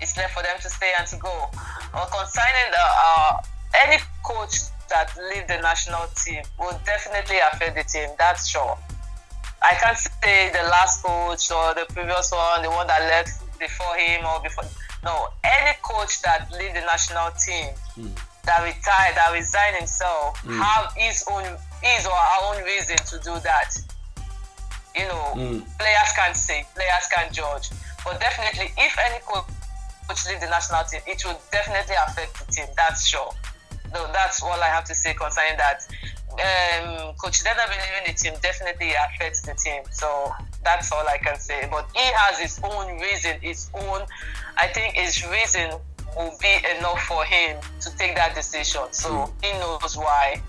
it's 0.00 0.16
left 0.16 0.34
for 0.34 0.42
them 0.42 0.56
to 0.60 0.68
stay 0.68 0.90
and 0.98 1.06
to 1.08 1.16
go. 1.16 1.50
Or 1.94 2.06
concerning 2.06 2.70
the, 2.72 2.80
uh, 2.80 3.36
any 3.84 4.02
coach 4.24 4.60
that 4.88 5.12
leave 5.30 5.46
the 5.46 5.60
national 5.60 6.06
team 6.16 6.42
will 6.58 6.78
definitely 6.84 7.36
affect 7.52 7.76
the 7.76 7.84
team. 7.84 8.10
That's 8.18 8.48
sure. 8.48 8.76
I 9.62 9.74
can't 9.74 9.98
say 9.98 10.50
the 10.52 10.68
last 10.68 11.02
coach 11.02 11.50
or 11.50 11.74
the 11.74 11.86
previous 11.92 12.32
one, 12.32 12.62
the 12.62 12.70
one 12.70 12.86
that 12.86 13.02
left 13.02 13.58
before 13.58 13.94
him 13.96 14.24
or 14.24 14.40
before. 14.42 14.64
No, 15.02 15.28
any 15.44 15.76
coach 15.82 16.20
that 16.22 16.50
leave 16.52 16.74
the 16.74 16.80
national 16.80 17.30
team, 17.32 17.72
mm. 17.96 18.12
that 18.44 18.62
retired, 18.62 19.16
that 19.16 19.30
resign 19.32 19.74
himself, 19.78 20.36
mm. 20.42 20.56
have 20.60 20.92
his 20.96 21.24
own, 21.30 21.44
his 21.82 22.06
or 22.06 22.12
her 22.12 22.40
own 22.52 22.64
reason 22.64 22.96
to 22.96 23.16
do 23.24 23.38
that. 23.40 23.72
You 24.94 25.06
know, 25.08 25.32
mm. 25.36 25.78
players 25.78 26.12
can't 26.16 26.36
say, 26.36 26.64
players 26.74 27.06
can't 27.14 27.32
judge. 27.32 27.70
But 28.04 28.20
definitely, 28.20 28.72
if 28.76 28.96
any 29.08 29.20
coach 29.24 29.46
leave 30.28 30.40
the 30.40 30.48
national 30.48 30.84
team, 30.84 31.00
it 31.06 31.24
will 31.24 31.40
definitely 31.52 31.94
affect 32.06 32.46
the 32.46 32.52
team. 32.52 32.66
That's 32.76 33.06
sure. 33.06 33.32
No, 33.92 34.06
that's 34.12 34.42
all 34.42 34.60
I 34.60 34.68
have 34.68 34.84
to 34.84 34.94
say 34.94 35.14
concerning 35.14 35.56
that. 35.58 35.86
Um, 36.30 37.14
coach 37.14 37.42
Dennerby 37.42 37.74
leaving 37.74 38.06
the 38.06 38.14
team 38.14 38.34
definitely 38.40 38.92
affects 38.92 39.40
the 39.42 39.54
team. 39.54 39.82
So 39.90 40.32
that's 40.64 40.92
all 40.92 41.06
I 41.08 41.18
can 41.18 41.38
say. 41.38 41.66
But 41.70 41.88
he 41.94 42.02
has 42.02 42.38
his 42.38 42.60
own 42.62 43.00
reason, 43.00 43.40
his 43.40 43.70
own. 43.74 44.02
I 44.56 44.66
think 44.68 44.94
his 44.94 45.26
reason 45.26 45.72
will 46.16 46.34
be 46.40 46.56
enough 46.78 47.00
for 47.02 47.24
him 47.24 47.58
to 47.80 47.96
take 47.96 48.16
that 48.16 48.34
decision. 48.34 48.82
So 48.90 49.32
he 49.42 49.52
knows 49.52 49.96
why. 49.96 50.42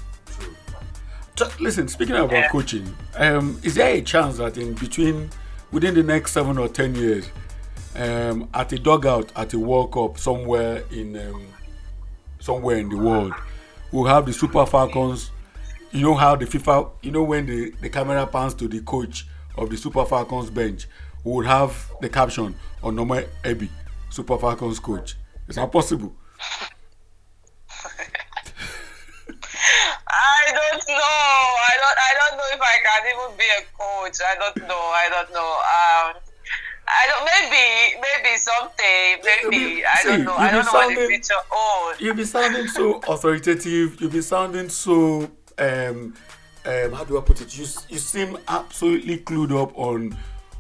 Just 1.36 1.62
listen, 1.62 1.88
speaking 1.88 2.16
about 2.16 2.32
yeah. 2.32 2.50
coaching, 2.50 2.94
um, 3.16 3.60
is 3.64 3.76
there 3.76 3.94
a 3.94 4.02
chance 4.02 4.38
that 4.38 4.58
in 4.58 4.74
between, 4.74 5.30
within 5.72 5.96
the 5.96 6.04
next 6.04 6.34
seven 6.34 6.58
or 6.58 6.68
ten 6.68 6.94
years, 6.94 7.30
um, 7.96 8.50
at 8.54 8.72
a 8.74 8.78
dugout 8.78 9.32
at 9.36 9.54
a 9.54 9.60
World 9.60 9.92
Cup 9.92 10.18
somewhere 10.18 10.84
in 10.92 11.18
um, 11.18 11.46
somewhere 12.40 12.78
in 12.78 12.90
the 12.90 12.98
world. 12.98 13.34
We'll 13.92 14.06
have 14.06 14.26
the 14.26 14.34
Super 14.34 14.66
Falcons. 14.66 15.32
You 15.92 16.02
know 16.02 16.16
how 16.16 16.36
the 16.36 16.46
FIFA, 16.46 16.90
you 17.02 17.12
know 17.12 17.24
when 17.24 17.46
the, 17.46 17.72
the 17.82 17.90
camera 17.90 18.26
pans 18.26 18.54
to 18.56 18.68
the 18.68 18.80
coach 18.82 19.28
of 19.58 19.70
the 19.70 19.76
Super 19.78 20.06
Falcons 20.06 20.50
bench, 20.50 20.88
we 21.24 21.34
will 21.34 21.46
have 21.46 21.92
the 22.00 22.08
caption 22.08 22.56
on 22.82 22.96
Onome 22.96 23.28
Ebi, 23.44 23.70
Super 24.12 24.38
Falcons 24.38 24.80
coach. 24.80 25.16
It's 25.48 25.58
not 25.58 25.72
possible. 25.72 26.14
I 30.14 30.44
don't 30.48 30.84
know. 30.88 31.32
I 31.72 31.76
don't. 31.80 31.98
I 31.98 32.14
don't 32.20 32.38
know 32.38 32.50
if 32.52 32.62
I 32.62 32.78
can 32.84 33.02
even 33.08 33.38
be 33.38 33.48
a 33.58 33.62
coach. 33.78 34.18
I 34.22 34.36
don't 34.38 34.68
know. 34.68 34.76
I 34.76 35.08
don't 35.10 35.32
know. 35.34 35.40
Um, 35.40 36.22
I 36.88 37.08
don't. 37.08 37.26
Maybe, 37.26 38.02
maybe 38.02 38.38
someday. 38.38 39.16
Maybe 39.24 39.76
be, 39.76 39.86
I 39.86 40.04
don't 40.04 40.26
know. 40.26 40.36
I 40.36 40.52
don't 40.52 40.66
know 40.66 40.72
sounding, 40.72 40.98
what 40.98 41.04
the 41.04 41.08
future 41.08 41.34
holds. 41.50 42.02
You'll 42.02 42.16
be 42.16 42.26
sounding 42.26 42.68
so 42.68 42.96
authoritative. 43.08 44.02
You'll 44.02 44.12
be 44.12 44.22
sounding 44.22 44.68
so. 44.70 45.32
Um, 45.58 46.16
um, 46.66 46.92
how 46.94 47.04
do 47.06 47.18
I 47.18 47.22
put 47.22 47.42
it? 47.42 47.58
You 47.58 47.66
you 47.88 47.98
seem 47.98 48.38
absolutely 48.48 49.20
clued 49.20 49.52
up 49.52 49.72
on 49.78 50.18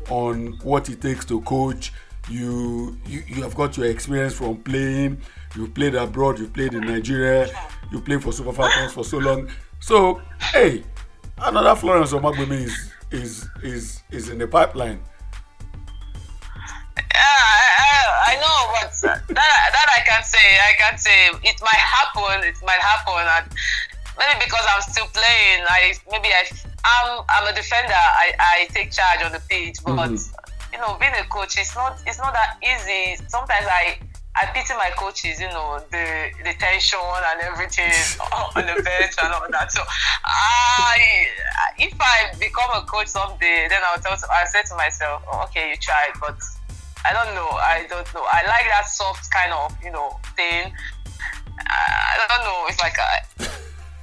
on 0.10 0.54
what 0.64 0.90
it 0.90 1.02
takes 1.02 1.26
to 1.26 1.42
coach. 1.42 1.92
You 2.30 2.98
you, 3.08 3.24
you 3.28 3.44
have 3.44 3.56
got 3.56 3.78
your 3.78 3.88
experience 3.88 4.34
from 4.34 4.58
playing. 4.58 5.22
You 5.56 5.68
played 5.68 5.96
abroad. 5.96 6.40
You 6.40 6.48
played 6.48 6.74
in 6.74 6.82
Nigeria. 6.82 7.50
You 7.92 8.00
played 8.00 8.24
for 8.24 8.32
Super 8.32 8.54
Falcons 8.54 8.94
for 8.94 9.04
so 9.04 9.18
long. 9.18 9.50
So 9.80 10.22
hey, 10.40 10.84
another 11.40 11.76
Florence 11.76 12.14
Omagbemi 12.14 12.64
is 12.64 12.92
is 13.12 13.48
is 13.64 14.04
is 14.12 14.30
in 14.30 14.38
the 14.38 14.48
pipeline. 14.48 15.00
I, 16.98 18.34
I, 18.34 18.36
know, 18.36 18.58
but 18.74 18.92
that 19.02 19.28
that 19.28 19.88
I 19.98 20.02
can 20.06 20.24
say. 20.24 20.38
I 20.40 20.74
can 20.78 20.98
say 20.98 21.28
it 21.44 21.62
might 21.62 21.74
happen. 21.74 22.48
It 22.48 22.56
might 22.64 22.80
happen. 22.80 23.26
And 23.38 23.52
maybe 24.18 24.46
because 24.46 24.66
I'm 24.74 24.82
still 24.82 25.08
playing, 25.08 25.66
I 25.68 25.94
maybe 26.12 26.30
I 26.30 26.46
I'm 26.86 27.24
I'm 27.30 27.48
a 27.52 27.56
defender. 27.56 27.94
I, 27.94 28.34
I 28.40 28.68
take 28.74 28.92
charge 28.92 29.24
on 29.26 29.32
the 29.32 29.42
pitch, 29.50 29.78
but 29.84 29.96
mm-hmm. 29.96 30.16
You 30.74 30.80
know, 30.80 30.98
being 31.00 31.14
a 31.20 31.24
coach, 31.26 31.58
it's 31.58 31.76
not 31.76 32.02
it's 32.06 32.18
not 32.18 32.34
that 32.34 32.58
easy. 32.64 33.22
Sometimes 33.28 33.68
I 33.68 33.98
I 34.36 34.46
pity 34.54 34.74
my 34.74 34.90
coaches, 34.96 35.40
you 35.40 35.50
know, 35.50 35.84
the 35.92 36.32
the 36.44 36.54
tension 36.58 37.00
and 37.00 37.42
everything 37.42 37.92
on 38.56 38.64
the 38.64 38.82
bench 38.82 39.16
and 39.22 39.34
all 39.34 39.48
that. 39.52 39.72
So, 39.72 39.82
I 40.24 41.28
if 41.78 41.94
I 42.00 42.32
become 42.40 42.72
a 42.76 42.82
coach 42.86 43.08
someday, 43.08 43.68
then 43.70 43.82
I'll 43.88 44.00
tell 44.00 44.14
I 44.14 44.46
say 44.46 44.64
to 44.64 44.76
myself, 44.76 45.24
oh, 45.32 45.44
okay, 45.50 45.72
you 45.72 45.76
tried, 45.78 46.14
but 46.20 46.40
I 47.04 47.14
don't 47.14 47.34
know. 47.36 47.50
I 47.50 47.86
don't 47.90 48.08
know. 48.14 48.24
I 48.32 48.46
like 48.48 48.66
that 48.70 48.86
soft 48.88 49.30
kind 49.32 49.52
of, 49.54 49.76
you 49.84 49.92
know, 49.92 50.20
thing. 50.36 50.72
I 51.68 52.26
don't 52.30 52.44
know 52.46 52.66
if 52.70 52.80
I 52.82 52.90
can. 52.90 53.50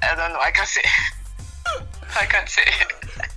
I 0.02 0.14
don't 0.14 0.32
know. 0.32 0.40
I 0.40 0.50
can't 0.50 0.68
say. 0.68 0.82
I 2.20 2.26
can't 2.26 2.48
say. 2.48 2.64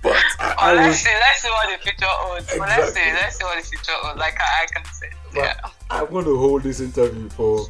But 0.02 0.16
I, 0.40 0.54
I 0.58 0.74
let's 0.74 0.98
see. 0.98 1.10
Let's 1.10 1.42
see 1.42 1.48
what 1.48 1.78
the 1.78 1.82
future 1.82 2.06
holds. 2.06 2.52
Exactly. 2.52 2.66
let's 2.66 2.94
see. 2.94 3.12
Let's 3.12 3.38
see 3.38 3.44
what 3.44 3.62
the 3.62 3.68
future 3.68 3.92
holds. 3.92 4.18
Like 4.18 4.38
I, 4.40 4.62
I 4.62 4.66
can 4.66 4.84
say. 4.92 5.10
But 5.32 5.40
yeah. 5.40 5.54
I'm 5.90 6.06
going 6.10 6.24
to 6.24 6.36
hold 6.36 6.62
this 6.62 6.80
interview 6.80 7.28
for 7.30 7.66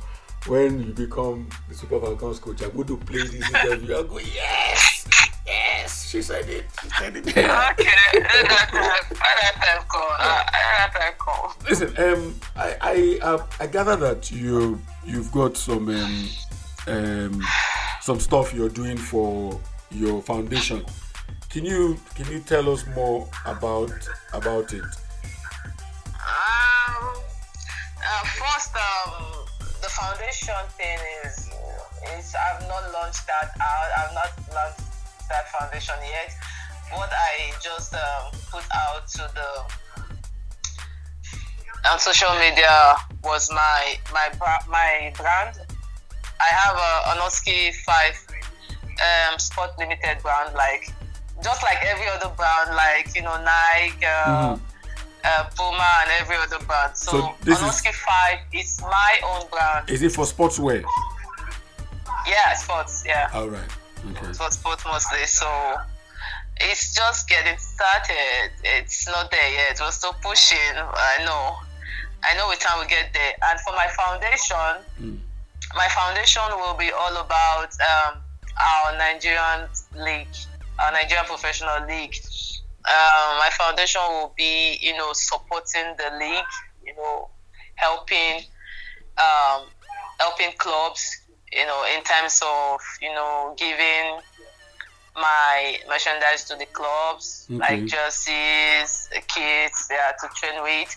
when 0.46 0.82
you 0.84 0.92
become 0.92 1.48
the 1.68 1.74
Super 1.74 2.00
Falcons 2.00 2.38
coach. 2.38 2.62
I'm 2.62 2.70
going 2.70 2.86
to 2.88 2.96
play 2.96 3.22
this 3.22 3.34
interview. 3.34 3.96
I 3.96 4.02
go 4.02 4.18
yes. 4.18 5.08
Yes, 5.46 6.08
she 6.08 6.22
said 6.22 6.48
it. 6.48 6.64
She 6.82 6.88
said 6.90 7.16
it. 7.16 7.26
okay. 7.28 7.92
Listen, 11.68 11.94
um, 11.98 12.34
I 12.54 12.76
I 12.80 13.18
uh, 13.22 13.46
I 13.58 13.66
gather 13.66 13.96
that 13.96 14.30
you 14.30 14.80
you've 15.04 15.32
got 15.32 15.56
some 15.56 15.88
um, 15.88 16.28
um 16.86 17.42
some 18.00 18.20
stuff 18.20 18.54
you're 18.54 18.68
doing 18.68 18.96
for 18.96 19.58
your 19.90 20.22
foundation. 20.22 20.84
Can 21.52 21.66
you 21.66 22.00
can 22.14 22.32
you 22.32 22.40
tell 22.40 22.70
us 22.70 22.86
more 22.96 23.28
about 23.44 23.92
about 24.32 24.72
it? 24.72 24.80
Um, 26.16 27.12
uh, 28.00 28.24
first, 28.24 28.72
um, 28.72 29.44
the 29.84 29.90
foundation 29.92 30.56
thing 30.80 30.98
is 31.26 31.50
is 32.16 32.34
I've 32.34 32.62
not 32.62 32.90
launched 32.94 33.26
that 33.26 33.52
out. 33.60 33.90
I've 33.98 34.14
not 34.14 34.32
launched 34.54 34.80
that 35.28 35.52
foundation 35.52 35.94
yet. 36.00 36.32
What 36.96 37.10
I 37.12 37.52
just 37.60 37.92
um, 37.92 38.32
put 38.50 38.64
out 38.74 39.06
to 39.08 39.30
the 39.36 39.50
on 41.90 41.98
social 41.98 42.32
media 42.40 42.96
was 43.24 43.52
my 43.52 43.96
my 44.10 44.32
my 44.70 45.12
brand. 45.18 45.58
I 46.40 46.48
have 46.48 46.76
a 46.76 46.92
Onoski 47.12 47.74
Five 47.84 48.16
um, 49.04 49.38
Sport 49.38 49.72
Limited 49.78 50.22
brand, 50.22 50.54
like 50.54 50.94
just 51.42 51.62
like 51.62 51.78
every 51.84 52.06
other 52.08 52.30
brand, 52.36 52.74
like 52.74 53.14
you 53.14 53.22
know 53.22 53.36
Nike, 53.42 54.04
uh, 54.04 54.56
mm-hmm. 54.56 54.64
uh, 55.24 55.44
Puma, 55.56 55.90
and 56.02 56.10
every 56.20 56.36
other 56.36 56.64
brand. 56.64 56.96
So, 56.96 57.10
so 57.10 57.18
Onoski 57.44 57.90
is, 57.90 57.96
Five 57.96 58.38
is 58.52 58.80
my 58.80 59.20
own 59.26 59.48
brand. 59.50 59.90
Is 59.90 60.02
it 60.02 60.12
for 60.12 60.24
sportswear? 60.24 60.84
Yeah, 62.26 62.54
sports. 62.54 63.04
Yeah. 63.06 63.28
All 63.34 63.48
right. 63.48 63.70
Okay. 64.10 64.32
For 64.32 64.50
sports 64.50 64.84
mostly. 64.84 65.24
So 65.26 65.46
it's 66.60 66.94
just 66.94 67.28
getting 67.28 67.58
started. 67.58 68.50
It's 68.64 69.06
not 69.06 69.30
there 69.30 69.52
yet. 69.52 69.78
We're 69.80 69.90
still 69.90 70.14
pushing. 70.22 70.74
I 70.76 71.24
know. 71.24 71.56
I 72.24 72.36
know 72.36 72.48
with 72.48 72.60
time 72.60 72.80
we 72.80 72.86
get 72.86 73.12
there. 73.12 73.34
And 73.50 73.60
for 73.60 73.72
my 73.72 73.88
foundation, 73.88 74.84
mm. 75.00 75.18
my 75.74 75.88
foundation 75.88 76.42
will 76.56 76.74
be 76.74 76.90
all 76.92 77.16
about 77.16 77.70
um, 77.80 78.18
our 78.60 78.96
Nigerian 78.98 79.68
league, 79.96 80.28
our 80.78 80.92
Nigerian 80.92 81.26
professional 81.26 81.86
league. 81.86 82.14
Um, 82.84 83.38
my 83.38 83.50
foundation 83.52 84.00
will 84.08 84.34
be, 84.36 84.78
you 84.80 84.96
know, 84.96 85.12
supporting 85.12 85.94
the 85.98 86.16
league, 86.18 86.44
you 86.84 86.94
know, 86.96 87.28
helping, 87.76 88.42
um, 89.18 89.66
helping 90.18 90.50
clubs, 90.58 91.16
you 91.52 91.64
know, 91.66 91.84
in 91.96 92.02
terms 92.02 92.40
of, 92.44 92.80
you 93.00 93.12
know, 93.14 93.54
giving 93.56 94.18
my 95.14 95.76
merchandise 95.88 96.44
to 96.44 96.56
the 96.56 96.66
clubs, 96.66 97.46
Okay. 97.50 97.58
like 97.58 97.86
jerseys, 97.86 99.08
kits, 99.28 99.88
yeah, 99.90 100.12
to 100.20 100.28
train 100.34 100.62
with, 100.62 100.96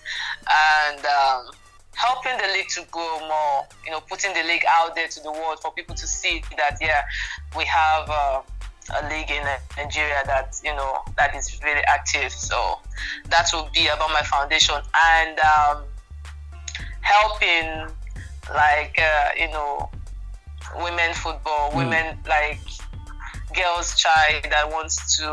and 0.50 1.06
um, 1.06 1.52
helping 1.94 2.38
the 2.38 2.48
league 2.54 2.70
to 2.70 2.84
grow 2.92 3.20
more. 3.28 3.68
You 3.86 3.92
know, 3.92 4.00
putting 4.02 4.34
the 4.34 4.44
league 4.44 4.64
out 4.68 4.96
there 4.96 5.08
to 5.08 5.20
the 5.22 5.32
world 5.32 5.60
for 5.62 5.72
people 5.74 5.96
to 5.96 6.08
see 6.08 6.42
that 6.58 6.78
yeah, 6.82 7.02
we 7.58 7.66
have 7.66 8.10
uh, 8.10 8.42
a 9.02 9.10
league 9.10 9.32
in 9.32 9.44
Nigeria 9.78 10.22
that 10.28 10.60
you 10.64 10.74
know 10.76 11.00
that 11.18 11.36
is 11.36 11.60
really 11.64 11.82
active. 11.88 12.32
So 12.32 12.80
that 13.30 13.50
will 13.54 13.70
be 13.74 13.88
about 13.88 14.10
my 14.12 14.22
foundation 14.22 14.76
and 14.96 15.40
um, 15.40 15.84
helping 17.02 17.88
like 18.54 18.98
uh, 19.00 19.30
you 19.38 19.48
know 19.50 19.90
women 20.78 21.14
football, 21.14 21.72
Mm. 21.72 21.76
women 21.76 22.18
like 22.28 22.60
girls 23.56 23.96
child 23.96 24.44
that 24.52 24.70
wants 24.70 25.18
to 25.18 25.24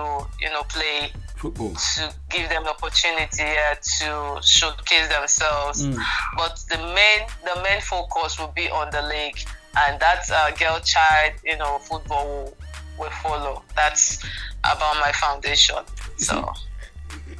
you 0.40 0.48
know 0.50 0.62
play 0.64 1.10
Football. 1.36 1.74
to 1.74 2.14
give 2.30 2.48
them 2.48 2.62
the 2.64 2.70
opportunity 2.70 3.42
uh, 3.42 3.74
to 3.98 4.40
showcase 4.46 5.08
themselves. 5.08 5.84
Mm. 5.86 5.98
But 6.36 6.62
the 6.68 6.78
main 6.78 7.26
the 7.44 7.60
main 7.62 7.80
focus 7.80 8.38
will 8.38 8.52
be 8.54 8.70
on 8.70 8.90
the 8.92 9.02
league, 9.02 9.38
and 9.76 9.98
that 10.00 10.30
uh, 10.30 10.50
girl 10.52 10.78
child 10.80 11.32
you 11.44 11.56
know 11.58 11.78
football 11.78 12.26
will, 12.26 12.56
will 13.02 13.10
follow. 13.22 13.62
That's 13.76 14.22
about 14.60 14.96
my 15.00 15.12
foundation. 15.12 15.76
So 16.16 16.52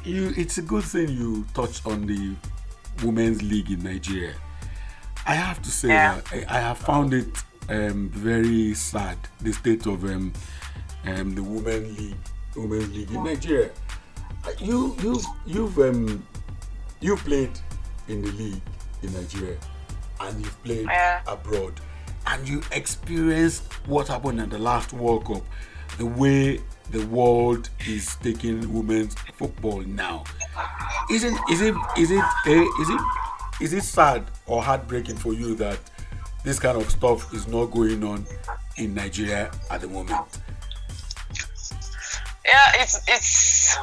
You, 0.03 0.33
it's 0.35 0.57
a 0.57 0.61
good 0.61 0.83
thing 0.83 1.09
you 1.09 1.45
touched 1.53 1.85
on 1.87 2.05
the 2.05 2.35
women's 3.03 3.41
league 3.41 3.71
in 3.71 3.83
Nigeria. 3.83 4.35
I 5.25 5.35
have 5.35 5.61
to 5.61 5.71
say 5.71 5.87
Yeah. 5.89 6.15
that 6.15 6.33
I, 6.51 6.57
I 6.57 6.59
have 6.59 6.77
found 6.77 7.13
it 7.13 7.29
um, 7.69 8.09
very 8.09 8.73
sad 8.73 9.17
the 9.41 9.53
state 9.53 9.85
of 9.85 10.03
um, 10.03 10.33
um, 11.05 11.33
the 11.35 11.41
women 11.43 11.95
league, 11.95 12.17
women's 12.55 12.89
league 12.95 13.11
in 13.11 13.23
Nigeria. 13.23 13.69
Uh, 14.45 14.51
You, 14.59 14.95
you, 15.01 15.21
you've 15.45 15.77
um, 15.79 16.27
you 16.99 17.15
played 17.17 17.51
in 18.09 18.21
the 18.21 18.31
league 18.31 18.61
in 19.01 19.13
Nigeria, 19.13 19.57
and 20.19 20.39
you've 20.43 20.63
played 20.63 20.85
Yeah. 20.85 21.21
abroad, 21.27 21.79
and 22.27 22.47
you 22.47 22.61
experienced 22.71 23.63
what 23.87 24.07
happened 24.07 24.39
at 24.41 24.49
the 24.49 24.59
last 24.59 24.93
World 24.93 25.25
Cup, 25.25 25.43
the 25.97 26.05
way 26.05 26.59
the 26.91 27.05
world 27.07 27.69
is 27.87 28.15
taking 28.17 28.73
women's 28.73 29.15
football 29.37 29.81
now. 29.81 30.23
Isn't 31.09 31.37
is 31.49 31.61
it 31.61 31.75
is 31.97 32.11
it 32.11 32.23
eh, 32.47 32.65
is 32.81 32.89
it 32.89 33.01
is 33.61 33.73
it 33.73 33.83
sad 33.83 34.25
or 34.47 34.61
heartbreaking 34.61 35.17
for 35.17 35.33
you 35.33 35.55
that 35.55 35.79
this 36.43 36.59
kind 36.59 36.77
of 36.77 36.89
stuff 36.89 37.33
is 37.33 37.47
not 37.47 37.67
going 37.67 38.03
on 38.03 38.25
in 38.77 38.93
Nigeria 38.93 39.51
at 39.69 39.81
the 39.81 39.87
moment? 39.87 40.19
yeah, 42.45 42.71
it's 42.75 43.01
it's. 43.07 43.77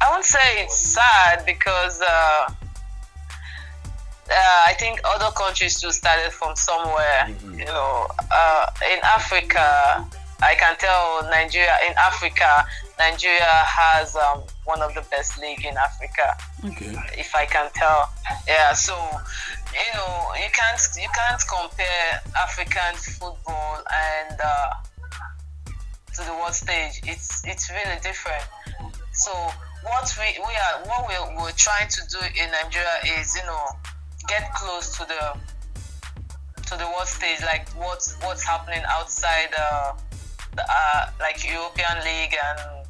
I 0.00 0.10
won't 0.10 0.24
say 0.24 0.62
it's 0.64 0.78
sad 0.78 1.46
because 1.46 2.00
uh, 2.02 2.54
uh, 4.32 4.62
I 4.66 4.74
think 4.78 5.00
other 5.04 5.30
countries 5.36 5.80
too 5.80 5.92
started 5.92 6.32
from 6.32 6.56
somewhere. 6.56 7.28
You 7.52 7.66
know, 7.66 8.06
uh, 8.30 8.66
in 8.92 8.98
Africa, 9.04 10.06
I 10.42 10.54
can 10.54 10.76
tell 10.78 11.22
Nigeria. 11.30 11.74
In 11.88 11.94
Africa, 11.98 12.64
Nigeria 12.98 13.44
has 13.44 14.16
um, 14.16 14.42
one 14.64 14.80
of 14.82 14.94
the 14.94 15.02
best 15.10 15.38
league 15.38 15.64
in 15.64 15.76
Africa. 15.76 16.34
Okay. 16.64 16.94
if 17.18 17.34
I 17.34 17.46
can 17.46 17.70
tell. 17.74 18.08
Yeah, 18.48 18.72
so 18.72 18.94
you 19.74 19.90
know 19.94 20.32
you 20.36 20.50
can't 20.52 20.80
you 20.96 21.08
can't 21.14 21.42
compare 21.46 22.20
African 22.40 22.94
football 22.96 23.82
and 23.92 24.38
uh, 24.42 24.70
to 26.14 26.22
the 26.24 26.32
world 26.32 26.54
stage. 26.54 27.00
It's 27.04 27.46
it's 27.46 27.70
really 27.70 27.98
different. 28.02 28.44
So 29.12 29.30
what 29.84 30.08
we 30.18 30.38
we 30.40 30.52
are 30.54 30.86
what 30.86 31.06
we're, 31.08 31.42
we're 31.42 31.52
trying 31.52 31.88
to 31.88 32.00
do 32.10 32.18
in 32.42 32.50
Nigeria 32.50 33.20
is 33.20 33.36
you 33.36 33.44
know 33.46 33.66
get 34.28 34.52
close 34.54 34.96
to 34.98 35.04
the 35.06 35.38
to 36.68 36.76
the 36.78 36.86
world 36.86 37.08
stage, 37.08 37.40
like 37.42 37.68
what's 37.70 38.16
what's 38.22 38.42
happening 38.42 38.82
outside 38.88 39.50
uh, 39.58 39.92
the, 40.56 40.62
uh, 40.62 41.10
like 41.20 41.44
European 41.44 41.98
League 42.04 42.34
and 42.34 42.86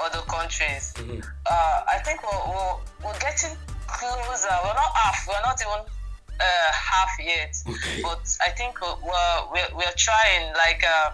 other 0.00 0.22
countries 0.22 0.94
uh, 1.50 1.82
I 1.86 1.98
think 2.04 2.22
we're, 2.22 2.44
we're, 2.48 2.76
we're 3.04 3.18
getting 3.18 3.56
closer. 3.86 4.54
We're 4.64 4.74
not 4.74 4.92
half. 4.96 5.26
We're 5.28 5.44
not 5.44 5.60
even 5.60 5.84
uh, 6.40 6.72
half 6.72 7.10
yet. 7.20 7.54
Okay. 7.68 8.02
But 8.02 8.24
I 8.40 8.50
think 8.50 8.80
we're 8.80 8.96
we're, 9.02 9.40
we're, 9.52 9.76
we're 9.76 9.96
trying. 9.96 10.52
Like 10.54 10.82
uh, 10.84 11.10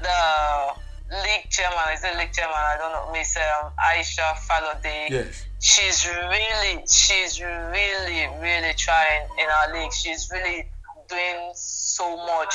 the 0.00 1.16
league 1.22 1.48
chairman 1.50 1.94
is 1.94 2.02
the 2.02 2.18
league 2.18 2.32
chairman. 2.32 2.56
I 2.56 2.76
don't 2.78 2.92
know, 2.92 3.12
Miss 3.12 3.36
um, 3.36 3.72
Aisha 3.78 4.34
Falode. 4.46 5.10
Yes. 5.10 5.45
She's 5.66 6.06
really, 6.06 6.84
she's 6.86 7.40
really, 7.40 8.28
really 8.40 8.72
trying 8.74 9.26
in 9.36 9.46
our 9.56 9.72
league. 9.74 9.92
She's 9.92 10.30
really 10.32 10.68
doing 11.08 11.50
so 11.54 12.16
much 12.18 12.54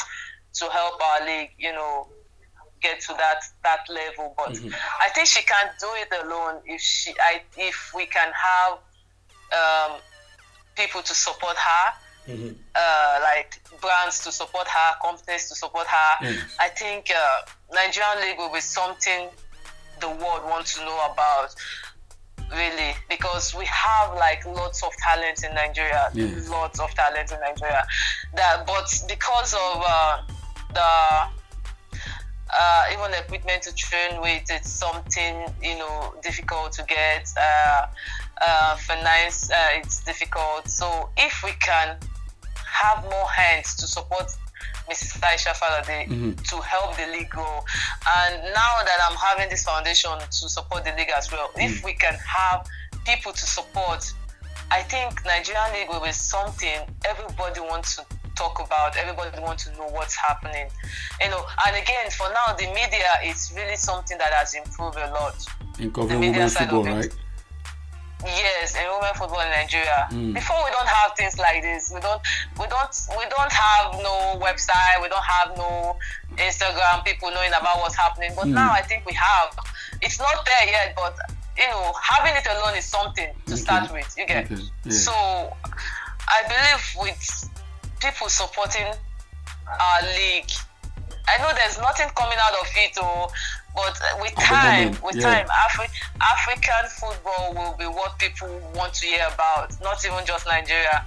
to 0.54 0.66
help 0.70 0.96
our 1.10 1.26
league. 1.26 1.52
You 1.58 1.74
know, 1.74 2.08
get 2.82 3.02
to 3.02 3.14
that 3.18 3.42
that 3.64 3.82
level. 3.90 4.34
But 4.38 4.58
I 5.06 5.10
think 5.14 5.28
she 5.28 5.44
can't 5.44 5.72
do 5.78 5.88
it 6.04 6.24
alone. 6.24 6.62
If 6.66 6.80
she, 6.80 7.12
I, 7.22 7.42
if 7.58 7.92
we 7.94 8.06
can 8.06 8.32
have 8.32 8.74
um, 9.60 10.00
people 10.78 11.02
to 11.02 11.14
support 11.14 11.58
her, 11.58 11.94
Mhm. 12.30 12.56
uh, 12.76 13.20
like 13.24 13.60
brands 13.82 14.24
to 14.24 14.32
support 14.32 14.68
her, 14.70 14.90
companies 15.02 15.50
to 15.50 15.56
support 15.56 15.88
her, 15.88 16.12
Yes. 16.22 16.40
I 16.62 16.70
think 16.70 17.12
uh, 17.14 17.42
Nigerian 17.74 18.22
league 18.22 18.38
will 18.38 18.54
be 18.54 18.62
something 18.62 19.28
the 20.00 20.10
world 20.10 20.46
wants 20.46 20.76
to 20.76 20.86
know 20.86 21.00
about. 21.12 21.54
Really, 22.52 22.94
because 23.10 23.56
we 23.56 23.66
have 23.66 24.14
like 24.16 24.46
lots 24.46 24.84
of 24.84 24.92
talent 24.98 25.44
in 25.44 25.54
Nigeria, 25.56 26.10
Yes. 26.14 26.50
lots 26.50 26.80
of 26.80 26.94
talent 26.96 27.32
in 27.32 27.40
Nigeria. 27.40 27.84
That, 28.36 28.66
but 28.68 28.88
because 29.08 29.54
of 29.54 29.84
uh, 29.88 30.22
the 30.74 31.30
uh, 32.54 32.84
even 32.94 33.14
equipment 33.14 33.64
to 33.64 33.74
train 33.74 34.20
with 34.22 34.44
it's 34.50 34.70
something 34.70 35.46
you 35.62 35.78
know 35.78 36.14
difficult 36.22 36.74
to 36.74 36.84
get 36.84 37.30
uh, 37.40 37.86
uh, 38.46 38.76
finance 38.76 39.50
uh, 39.52 39.56
it's 39.76 40.04
difficult 40.04 40.68
so 40.68 41.10
if 41.18 41.42
we 41.46 41.52
can 41.62 41.98
have 42.66 43.04
more 43.04 43.30
hands 43.30 43.76
to 43.76 43.88
support 43.88 44.30
Mrs. 44.92 45.20
Aisha 45.22 45.54
Falode 45.62 46.08
Mhm. 46.08 46.50
to 46.50 46.56
help 46.62 46.96
the 46.98 47.08
league 47.08 47.30
grow 47.30 47.64
and 48.18 48.34
now 48.62 48.74
that 48.88 49.00
I'm 49.10 49.18
having 49.18 49.50
this 49.50 49.64
foundation 49.64 50.12
to 50.20 50.50
support 50.50 50.84
the 50.84 50.92
league 50.98 51.12
as 51.16 51.32
well 51.32 51.50
if 51.56 51.84
we 51.84 51.94
can 51.94 52.16
have 52.38 52.68
people 53.06 53.32
to 53.34 53.46
support 53.58 54.04
I 54.72 54.84
think 54.84 55.26
Nigerian 55.26 55.70
league 55.74 55.90
will 55.90 56.00
be 56.00 56.12
something 56.14 56.80
everybody 57.06 57.60
wants 57.60 57.96
to 57.98 58.06
talk 58.38 58.62
about. 58.66 58.96
Everybody 58.96 59.38
wants 59.42 59.66
to 59.66 59.72
know 59.74 59.88
what's 59.90 60.16
happening. 60.16 60.68
You 61.22 61.30
know, 61.30 61.46
and 61.68 61.76
again, 61.76 62.10
for 62.12 62.30
now, 62.30 62.54
the 62.58 62.68
media 62.68 63.12
is 63.26 63.52
really 63.54 63.76
something 63.76 64.18
that 64.18 64.32
has 64.32 64.54
improved 64.54 64.98
a 64.98 65.12
lot. 65.12 65.36
In 65.78 65.92
covering 65.92 66.22
media 66.22 66.32
women's 66.36 66.54
side 66.54 66.70
football, 66.70 66.82
of 66.82 66.88
it. 66.88 66.94
right? 67.12 67.14
Yes, 68.24 68.76
in 68.76 68.84
women 68.90 69.14
football 69.16 69.42
in 69.42 69.50
Nigeria. 69.50 70.08
Mm. 70.12 70.34
Before 70.34 70.58
we 70.64 70.72
don't 70.72 70.88
have 70.88 71.16
things 71.18 71.38
like 71.40 71.62
this. 71.64 71.92
We 71.94 72.00
don't 72.02 72.22
we 72.60 72.68
don't 72.68 72.94
we 73.18 73.26
don't 73.30 73.52
have 73.52 73.94
no 74.02 74.38
website, 74.40 75.02
we 75.02 75.10
don't 75.10 75.24
have 75.24 75.58
no 75.58 75.98
Instagram, 76.38 77.04
people 77.04 77.32
knowing 77.32 77.50
about 77.50 77.78
what's 77.80 77.96
happening. 77.96 78.32
But 78.36 78.46
Mm. 78.48 78.54
now 78.54 78.72
I 78.72 78.82
think 78.82 79.06
we 79.06 79.14
have. 79.14 79.56
It's 80.02 80.20
not 80.20 80.46
there 80.46 80.70
yet, 80.70 80.94
but 80.96 81.16
you 81.58 81.68
know, 81.68 81.94
having 82.02 82.36
it 82.36 82.48
alone 82.48 82.76
is 82.78 82.86
something 82.86 83.30
to 83.48 83.54
Okay. 83.54 83.62
start 83.62 83.92
with. 83.92 84.14
You 84.18 84.26
get 84.26 84.46
Okay, 84.52 84.62
yeah. 84.86 84.92
so 84.94 85.14
I 86.28 86.44
believe 86.48 86.84
with 86.98 87.50
people 88.00 88.30
supporting 88.30 88.88
our 89.68 90.02
league, 90.18 90.50
I 91.28 91.38
know 91.42 91.52
there's 91.56 91.78
nothing 91.80 92.10
coming 92.16 92.38
out 92.42 92.54
of 92.62 92.68
it, 92.76 92.98
oh, 93.00 93.32
but 93.74 93.98
with 94.20 94.36
time, 94.36 94.86
moment, 94.86 95.04
with 95.04 95.16
yeah. 95.16 95.44
time, 95.44 95.48
Afri- 95.48 95.94
African 96.22 96.90
football 96.90 97.54
will 97.54 97.76
be 97.78 97.86
what 97.86 98.18
people 98.20 98.50
want 98.76 98.94
to 98.96 99.06
hear 99.06 99.26
about, 99.34 99.72
not 99.82 100.04
even 100.06 100.26
just 100.26 100.46
Nigeria. 100.46 101.06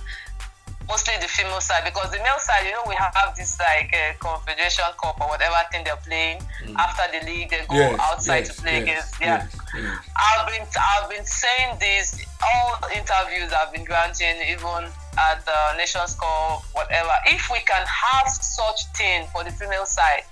mostly 0.88 1.14
the 1.20 1.28
female 1.28 1.60
side 1.60 1.84
because 1.84 2.10
the 2.10 2.18
male 2.18 2.38
side, 2.38 2.64
you 2.66 2.72
know, 2.72 2.82
we 2.86 2.94
have 2.94 3.14
this 3.36 3.58
like 3.58 3.94
uh, 3.94 4.12
confederation 4.20 4.84
cup 5.02 5.20
or 5.20 5.28
whatever 5.28 5.56
thing 5.72 5.84
they're 5.84 5.96
playing 6.04 6.38
mm. 6.64 6.74
after 6.76 7.04
the 7.12 7.24
league. 7.26 7.50
They 7.50 7.64
go 7.68 7.76
yes, 7.76 8.00
outside 8.00 8.44
yes, 8.44 8.56
to 8.56 8.62
play 8.62 8.84
yes, 8.84 9.16
against. 9.16 9.20
Yeah, 9.20 9.98
I've 10.16 10.46
been 10.46 10.66
I've 10.76 11.10
been 11.10 11.24
saying 11.24 11.78
this 11.80 12.24
all 12.42 12.76
interviews 12.94 13.52
I've 13.52 13.72
been 13.72 13.84
granting, 13.84 14.36
even 14.48 14.90
at 15.18 15.44
the 15.44 15.76
Nations 15.76 16.16
Cup, 16.16 16.62
whatever. 16.72 17.12
If 17.26 17.48
we 17.50 17.60
can 17.60 17.84
have 17.86 18.28
such 18.28 18.86
thing 18.96 19.26
for 19.32 19.44
the 19.44 19.50
female 19.50 19.86
side, 19.86 20.24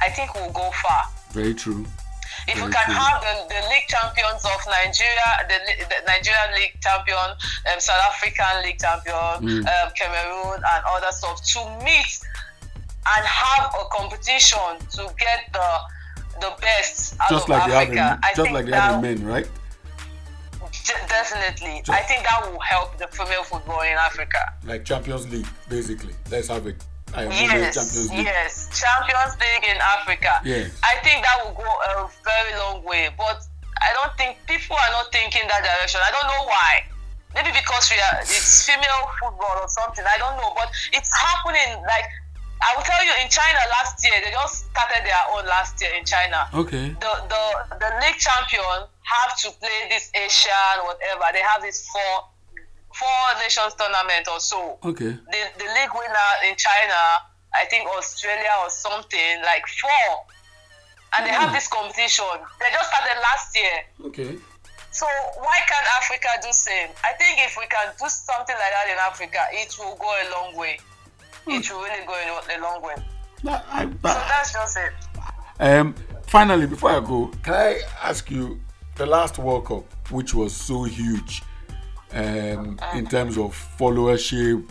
I 0.00 0.10
think 0.10 0.34
we'll 0.34 0.52
go 0.52 0.70
far. 0.82 1.04
Very 1.36 1.52
true. 1.52 1.84
If 2.48 2.56
Very 2.56 2.66
we 2.66 2.72
can 2.72 2.84
true. 2.86 2.94
have 2.94 3.20
the, 3.20 3.34
the 3.52 3.60
league 3.68 3.88
champions 3.88 4.40
of 4.40 4.56
Nigeria, 4.66 5.28
the, 5.52 5.58
the 5.84 6.00
Nigerian 6.08 6.50
league 6.56 6.80
champion, 6.80 7.28
um, 7.68 7.78
South 7.78 8.00
African 8.08 8.64
league 8.64 8.80
champion, 8.80 9.36
mm. 9.44 9.60
um, 9.68 9.92
Cameroon, 9.92 10.56
and 10.56 10.80
other 10.96 11.12
stuff 11.12 11.44
to 11.52 11.60
meet 11.84 12.08
and 13.12 13.26
have 13.26 13.68
a 13.68 13.84
competition 13.92 14.80
to 14.96 15.12
get 15.18 15.52
the 15.52 15.68
the 16.40 16.52
best 16.60 17.16
out 17.20 17.28
just 17.30 17.44
of 17.44 17.48
like 17.50 17.68
Africa. 17.68 17.92
They 17.92 18.00
have 18.00 18.16
in, 18.16 18.24
I 18.24 18.34
just 18.34 18.50
like 18.50 18.66
they 18.66 18.72
have 18.72 19.04
in 19.04 19.18
men, 19.18 19.26
right? 19.26 19.48
Definitely, 21.08 21.82
just, 21.84 21.90
I 21.90 22.00
think 22.00 22.24
that 22.24 22.50
will 22.50 22.60
help 22.60 22.96
the 22.96 23.08
female 23.08 23.42
football 23.42 23.82
in 23.82 23.96
Africa. 23.98 24.38
Like 24.64 24.84
Champions 24.86 25.30
League, 25.30 25.48
basically. 25.68 26.14
Let's 26.30 26.48
have 26.48 26.66
it 26.66 26.82
yes, 27.24 27.74
Champions 27.74 28.10
League. 28.10 28.26
Yes, 28.26 28.52
Champions 28.76 29.34
League 29.40 29.64
in 29.64 29.78
Africa. 29.80 30.32
Yeah. 30.44 30.68
I 30.84 31.00
think 31.02 31.24
that 31.24 31.36
will 31.44 31.56
go 31.56 31.64
a 31.64 32.10
very 32.24 32.52
long 32.58 32.84
way. 32.84 33.08
But 33.16 33.40
I 33.80 33.92
don't 33.94 34.12
think 34.16 34.38
people 34.46 34.76
are 34.76 34.92
not 34.92 35.12
thinking 35.12 35.42
that 35.48 35.62
direction. 35.64 36.00
I 36.04 36.10
don't 36.12 36.28
know 36.28 36.44
why. 36.46 36.84
Maybe 37.34 37.52
because 37.52 37.90
we 37.92 37.98
are 38.00 38.20
it's 38.24 38.64
female 38.68 39.04
football 39.20 39.56
or 39.60 39.68
something. 39.68 40.04
I 40.04 40.16
don't 40.18 40.36
know. 40.40 40.52
But 40.56 40.68
it's 40.92 41.12
happening 41.12 41.82
like 41.84 42.08
I 42.62 42.72
will 42.74 42.82
tell 42.84 43.04
you 43.04 43.12
in 43.20 43.28
China 43.28 43.60
last 43.68 44.00
year, 44.00 44.16
they 44.24 44.32
just 44.32 44.72
started 44.72 45.04
their 45.04 45.24
own 45.36 45.44
last 45.44 45.76
year 45.80 45.92
in 45.92 46.04
China. 46.04 46.48
Okay. 46.54 46.96
The 46.96 47.12
the 47.28 47.42
the 47.76 47.90
league 48.00 48.16
champion 48.16 48.88
have 49.04 49.36
to 49.44 49.50
play 49.60 49.88
this 49.92 50.10
Asian 50.16 50.76
whatever. 50.84 51.28
They 51.32 51.44
have 51.44 51.60
this 51.60 51.86
four 51.92 52.24
four 52.98 53.42
nations 53.42 53.74
tournament 53.74 54.26
or 54.32 54.40
so. 54.40 54.78
Okay. 54.84 55.12
The 55.12 55.40
the 55.60 55.68
league 55.76 55.94
winner 55.94 56.30
in 56.48 56.56
China, 56.56 57.00
I 57.54 57.64
think 57.70 57.88
Australia 57.88 58.52
or 58.64 58.70
something, 58.70 59.42
like 59.44 59.66
four. 59.68 60.26
And 61.16 61.24
they 61.26 61.30
have 61.32 61.52
this 61.52 61.68
competition. 61.68 62.24
They 62.60 62.66
just 62.72 62.88
started 62.90 63.16
last 63.22 63.56
year. 63.56 63.76
Okay. 64.08 64.36
So 64.90 65.06
why 65.38 65.58
can't 65.68 65.86
Africa 66.00 66.28
do 66.42 66.52
same? 66.52 66.88
I 67.04 67.12
think 67.14 67.38
if 67.40 67.56
we 67.58 67.66
can 67.66 67.92
do 67.98 68.08
something 68.08 68.56
like 68.56 68.72
that 68.72 68.86
in 68.90 68.98
Africa, 68.98 69.40
it 69.52 69.74
will 69.78 69.96
go 69.96 70.08
a 70.08 70.26
long 70.32 70.56
way. 70.56 70.78
Hmm. 71.44 71.52
It 71.52 71.70
will 71.70 71.82
really 71.82 72.06
go 72.06 72.14
a 72.14 72.60
long 72.60 72.82
way. 72.82 72.94
That, 73.44 73.64
I, 73.70 73.84
that, 73.84 74.14
so 74.14 74.20
that's 74.28 74.52
just 74.52 74.78
it. 74.78 74.92
Um, 75.60 75.94
finally, 76.26 76.66
before 76.66 76.90
I 76.90 77.00
go, 77.00 77.30
can 77.42 77.54
I 77.54 77.80
ask 78.02 78.30
you 78.30 78.58
the 78.96 79.06
last 79.06 79.38
World 79.38 79.66
Cup, 79.66 79.84
which 80.10 80.34
was 80.34 80.54
so 80.54 80.84
huge? 80.84 81.42
Um, 82.16 82.78
in 82.94 83.06
terms 83.06 83.36
of 83.36 83.52
followership, 83.78 84.64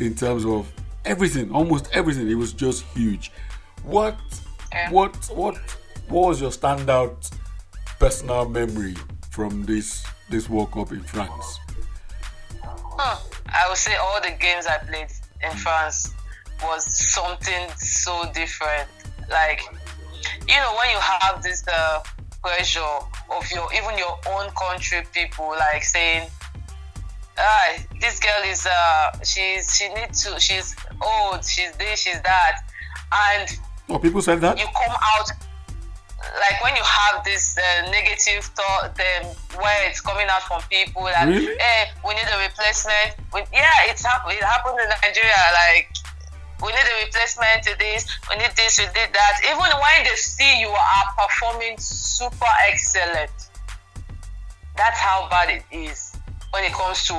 in 0.00 0.14
terms 0.14 0.44
of 0.44 0.72
everything, 1.04 1.52
almost 1.52 1.88
everything. 1.92 2.28
It 2.28 2.34
was 2.34 2.52
just 2.52 2.84
huge. 2.94 3.30
What, 3.82 4.16
what, 4.90 5.14
what, 5.34 5.56
what 6.08 6.28
was 6.28 6.40
your 6.40 6.50
standout 6.50 7.30
personal 7.98 8.48
memory 8.48 8.94
from 9.30 9.64
this 9.64 10.04
this 10.30 10.48
World 10.48 10.72
Cup 10.72 10.92
in 10.92 11.02
France? 11.02 11.58
Huh. 12.62 13.16
I 13.48 13.66
would 13.68 13.78
say 13.78 13.96
all 13.96 14.20
the 14.20 14.34
games 14.38 14.66
I 14.66 14.78
played 14.78 15.08
in 15.42 15.56
France 15.56 16.14
was 16.62 16.84
something 16.84 17.68
so 17.76 18.30
different. 18.34 18.88
Like, 19.30 19.62
you 20.46 20.56
know, 20.56 20.74
when 20.76 20.90
you 20.90 20.98
have 20.98 21.42
this 21.42 21.66
uh, 21.66 22.02
pressure 22.42 22.80
of 22.80 23.50
your 23.50 23.68
even 23.74 23.96
your 23.96 24.18
own 24.28 24.50
country 24.50 25.02
people, 25.12 25.50
like 25.50 25.82
saying 25.82 26.28
ah, 27.38 27.76
this 28.00 28.18
girl 28.20 28.42
is 28.46 28.66
uh, 28.66 29.12
she's 29.24 29.76
she 29.76 29.88
needs 29.94 30.24
to 30.24 30.38
she's 30.40 30.76
old, 31.00 31.44
she's 31.44 31.72
this, 31.76 32.00
she's 32.00 32.20
that, 32.22 32.62
and 33.12 33.48
oh, 33.88 33.98
people 33.98 34.22
said 34.22 34.40
that 34.40 34.58
you 34.58 34.66
come 34.66 34.96
out 35.14 35.30
like 36.40 36.62
when 36.62 36.74
you 36.74 36.82
have 36.82 37.24
this 37.24 37.56
uh, 37.56 37.90
negative 37.90 38.44
thought, 38.44 38.90
um, 38.90 39.26
where 39.56 39.88
it's 39.88 40.00
coming 40.00 40.26
out 40.30 40.42
from 40.42 40.60
people 40.68 41.04
that 41.04 41.28
really? 41.28 41.56
hey, 41.58 41.90
we 42.04 42.14
need 42.14 42.26
a 42.26 42.38
replacement. 42.42 43.14
We, 43.32 43.40
yeah, 43.52 43.86
it's 43.88 44.04
happened. 44.04 44.34
It 44.34 44.44
happened 44.44 44.78
in 44.82 44.88
Nigeria. 45.02 45.42
Like 45.54 45.88
we 46.60 46.68
need 46.74 46.84
a 46.84 47.06
replacement 47.06 47.62
to 47.64 47.78
this. 47.78 48.06
We 48.28 48.36
need 48.36 48.50
this. 48.56 48.78
We 48.78 48.86
did 48.86 49.14
that. 49.14 49.34
Even 49.46 49.70
when 49.70 49.98
they 50.04 50.16
see 50.16 50.60
you 50.60 50.68
are 50.68 51.06
performing 51.16 51.78
super 51.78 52.52
excellent, 52.68 53.30
that's 54.76 54.98
how 54.98 55.28
bad 55.30 55.50
it 55.50 55.64
is 55.70 56.07
when 56.52 56.64
it 56.64 56.72
comes 56.72 57.06
to 57.08 57.14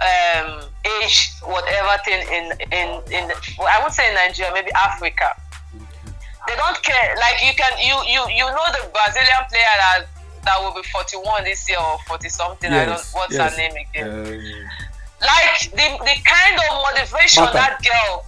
um, 0.00 0.62
age, 1.02 1.30
whatever 1.44 2.00
thing 2.04 2.20
in 2.32 2.52
in 2.72 2.88
in 3.12 3.28
well, 3.58 3.68
I 3.68 3.80
would 3.82 3.92
say 3.92 4.08
in 4.08 4.14
Nigeria, 4.14 4.52
maybe 4.52 4.70
Africa. 4.72 5.36
They 6.48 6.56
don't 6.56 6.82
care. 6.82 7.14
Like 7.16 7.44
you 7.44 7.54
can 7.54 7.72
you 7.78 7.94
you 8.08 8.20
you 8.32 8.44
know 8.44 8.66
the 8.72 8.88
Brazilian 8.92 9.44
player 9.50 9.76
that 9.78 10.06
that 10.44 10.56
will 10.60 10.72
be 10.72 10.86
41 10.88 11.44
this 11.44 11.68
year 11.68 11.78
or 11.78 11.98
40 12.08 12.28
something. 12.28 12.72
Yes, 12.72 12.82
I 12.82 12.86
don't 12.86 13.06
what's 13.12 13.34
yes. 13.34 13.52
her 13.52 13.56
name 13.58 13.76
again. 13.76 14.08
Um, 14.08 14.80
like 15.20 15.70
the 15.70 15.86
the 16.00 16.16
kind 16.24 16.56
of 16.56 16.82
motivation 16.88 17.44
matter. 17.44 17.58
that 17.58 17.84
girl 17.84 18.24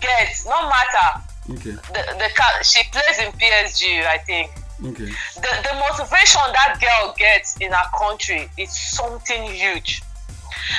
gets, 0.00 0.46
no 0.46 0.56
matter. 0.68 1.20
Okay. 1.50 1.76
The 1.92 2.02
the 2.16 2.64
she 2.64 2.82
plays 2.90 3.18
in 3.20 3.30
PSG, 3.32 4.06
I 4.06 4.18
think. 4.18 4.50
Okay. 4.80 5.06
The, 5.36 5.52
the 5.62 5.74
motivation 5.78 6.42
that 6.52 6.78
girl 6.80 7.14
gets 7.16 7.56
in 7.58 7.72
her 7.72 7.88
country 7.98 8.50
is 8.58 8.76
something 8.76 9.42
huge. 9.44 10.02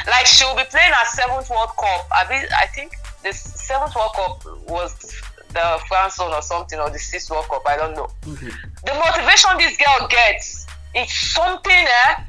Like 0.07 0.25
she'll 0.25 0.55
be 0.55 0.63
playing 0.69 0.91
her 0.91 1.05
seventh 1.05 1.49
World 1.49 1.69
Cup. 1.79 2.07
I 2.11 2.27
mean, 2.29 2.45
I 2.57 2.65
think 2.67 2.93
the 3.23 3.33
seventh 3.33 3.95
World 3.95 4.11
Cup 4.15 4.45
was 4.67 4.93
the 5.49 5.79
France 5.87 6.19
one 6.19 6.33
or 6.33 6.41
something, 6.41 6.79
or 6.79 6.89
the 6.89 6.99
sixth 6.99 7.31
World 7.31 7.45
Cup. 7.45 7.63
I 7.65 7.77
don't 7.77 7.95
know. 7.95 8.09
Okay. 8.27 8.51
The 8.85 8.93
motivation 8.93 9.51
this 9.57 9.77
girl 9.77 10.07
gets 10.07 10.67
is 10.93 11.11
something 11.11 11.71
eh, 11.71 12.23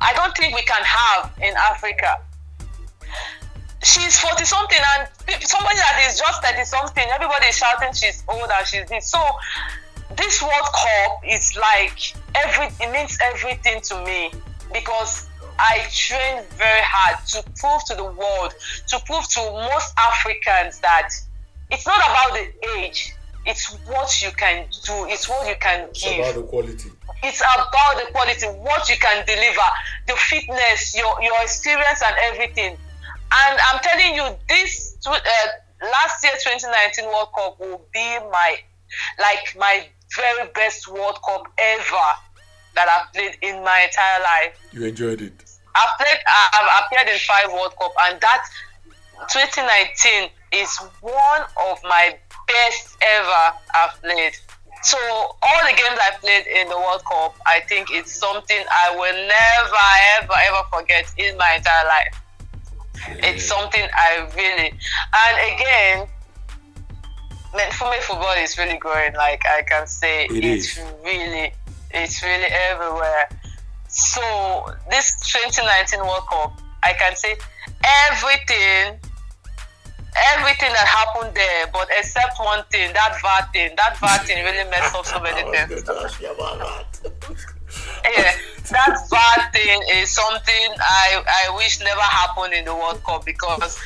I 0.00 0.12
don't 0.14 0.36
think 0.36 0.54
we 0.54 0.62
can 0.62 0.82
have 0.82 1.32
in 1.40 1.54
Africa. 1.56 2.20
She's 3.82 4.18
40 4.18 4.44
something, 4.44 4.78
and 4.96 5.08
somebody 5.42 5.76
that 5.76 6.06
is 6.08 6.18
just 6.18 6.42
30 6.42 6.64
something, 6.64 7.04
everybody 7.12 7.46
is 7.46 7.56
shouting 7.56 7.92
she's 7.92 8.24
old 8.28 8.50
and 8.50 8.66
she's 8.66 8.88
this. 8.88 9.10
So 9.10 9.20
this 10.14 10.42
World 10.42 10.52
Cup 10.52 11.20
is 11.26 11.56
like 11.56 12.14
every 12.34 12.66
it 12.80 12.92
means 12.92 13.18
everything 13.22 13.80
to 13.82 14.04
me 14.04 14.30
because 14.72 15.28
I 15.58 15.86
trained 15.90 16.46
very 16.50 16.82
hard 16.82 17.26
to 17.28 17.42
prove 17.58 17.84
to 17.86 17.94
the 17.94 18.04
world, 18.04 18.54
to 18.88 19.00
prove 19.06 19.26
to 19.28 19.40
most 19.40 19.94
Africans 19.98 20.80
that 20.80 21.08
it's 21.70 21.86
not 21.86 21.98
about 21.98 22.34
the 22.34 22.78
age, 22.78 23.14
it's 23.46 23.72
what 23.86 24.22
you 24.22 24.30
can 24.32 24.66
do, 24.84 25.06
it's 25.06 25.28
what 25.28 25.48
you 25.48 25.54
can 25.60 25.88
give. 25.92 26.18
It's 26.18 26.18
about 26.18 26.34
the 26.34 26.42
quality. 26.42 26.90
It's 27.22 27.40
about 27.40 27.96
the 27.96 28.12
quality, 28.12 28.46
what 28.46 28.88
you 28.88 28.96
can 28.96 29.24
deliver, 29.26 29.68
the 30.06 30.14
fitness, 30.14 30.96
your 30.96 31.14
your 31.22 31.40
experience, 31.42 32.02
and 32.06 32.14
everything. 32.22 32.76
And 33.32 33.58
I'm 33.72 33.80
telling 33.80 34.14
you, 34.14 34.36
this 34.48 34.98
uh, 35.06 35.20
last 35.82 36.22
year 36.22 36.32
2019 36.32 37.06
World 37.06 37.28
Cup 37.34 37.58
will 37.58 37.82
be 37.92 38.18
my 38.30 38.58
like 39.18 39.56
my 39.58 39.88
very 40.14 40.48
best 40.54 40.88
World 40.88 41.18
Cup 41.26 41.46
ever 41.58 42.08
that 42.74 42.88
I've 42.88 43.12
played 43.12 43.36
in 43.42 43.64
my 43.64 43.88
entire 43.88 44.22
life. 44.22 44.58
You 44.72 44.84
enjoyed 44.84 45.22
it. 45.22 45.32
I've 45.74 45.98
played. 45.98 46.20
I've 46.26 46.84
appeared 46.84 47.08
in 47.12 47.18
five 47.20 47.52
World 47.52 47.74
Cup, 47.80 47.92
and 48.04 48.20
that 48.20 48.44
2019 49.28 50.30
is 50.52 50.76
one 51.00 51.42
of 51.68 51.82
my 51.84 52.16
best 52.46 52.96
ever 53.02 53.56
I've 53.74 54.00
played. 54.02 54.32
So 54.82 54.98
all 54.98 55.60
the 55.62 55.74
games 55.74 55.98
I 56.00 56.16
played 56.20 56.46
in 56.46 56.68
the 56.68 56.76
World 56.76 57.02
Cup, 57.04 57.34
I 57.46 57.60
think 57.68 57.88
it's 57.90 58.14
something 58.14 58.62
I 58.70 58.94
will 58.94 59.18
never, 59.26 59.84
ever, 60.20 60.34
ever 60.46 60.62
forget 60.72 61.12
in 61.18 61.36
my 61.36 61.54
entire 61.56 61.86
life. 61.86 62.22
Yeah. 63.08 63.26
It's 63.30 63.44
something 63.44 63.82
I 63.82 64.28
really, 64.36 64.70
and 64.70 65.54
again, 65.54 66.08
for 67.72 67.90
me, 67.90 67.98
football 68.00 68.34
is 68.38 68.58
really 68.58 68.78
growing. 68.78 69.14
Like 69.14 69.42
I 69.46 69.62
can 69.62 69.86
say, 69.86 70.24
it 70.26 70.44
it's 70.44 70.76
is. 70.78 70.84
really, 71.04 71.52
it's 71.92 72.22
really 72.22 72.48
everywhere. 72.70 73.28
So 73.88 74.66
this 74.90 75.16
2019 75.32 76.00
World 76.00 76.26
Cup, 76.30 76.60
I 76.82 76.92
can 76.92 77.16
say 77.16 77.36
everything, 78.10 78.98
everything 80.34 80.72
that 80.72 80.86
happened 80.86 81.34
there, 81.34 81.66
but 81.72 81.88
except 81.98 82.38
one 82.38 82.64
thing, 82.70 82.92
that 82.92 83.18
VAR 83.22 83.48
thing, 83.52 83.74
that 83.76 83.96
VAR 83.98 84.18
thing 84.18 84.44
really 84.44 84.68
messed 84.70 84.94
up 84.94 85.06
so 85.06 85.20
many 85.20 85.42
things. 85.66 85.84
yeah. 88.04 88.32
that 88.70 88.96
bad 89.10 89.52
thing 89.52 89.82
is 89.94 90.10
something 90.10 90.68
I 90.80 91.22
I 91.48 91.56
wish 91.56 91.80
never 91.80 92.00
happened 92.00 92.54
in 92.54 92.64
the 92.64 92.74
World 92.74 93.02
Cup 93.04 93.24
because 93.24 93.78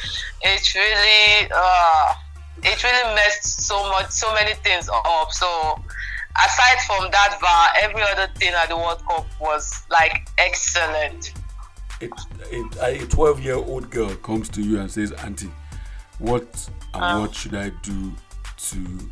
it's 0.42 0.74
really 0.74 1.50
uh, 1.54 2.14
it 2.62 2.82
really 2.84 3.14
messed 3.14 3.62
so 3.62 3.88
much 3.90 4.10
so 4.10 4.32
many 4.34 4.54
things 4.54 4.88
up. 4.88 5.32
So 5.32 5.82
aside 6.36 6.78
from 6.86 7.10
that 7.10 7.38
VAR, 7.40 7.68
every 7.82 8.02
other 8.02 8.32
thing 8.36 8.52
at 8.54 8.68
the 8.68 8.76
World 8.76 9.02
Cup 9.08 9.26
was 9.40 9.82
like 9.90 10.28
excellent. 10.38 11.32
It, 12.00 12.12
it, 12.50 13.02
a 13.02 13.06
12 13.06 13.40
year 13.40 13.56
old 13.56 13.90
girl 13.90 14.14
comes 14.16 14.48
to 14.50 14.62
you 14.62 14.80
and 14.80 14.90
says, 14.90 15.12
Auntie, 15.12 15.50
what 16.18 16.68
and 16.94 17.02
um, 17.02 17.20
what 17.22 17.34
should 17.34 17.54
I 17.54 17.70
do 17.82 18.12
to 18.56 19.10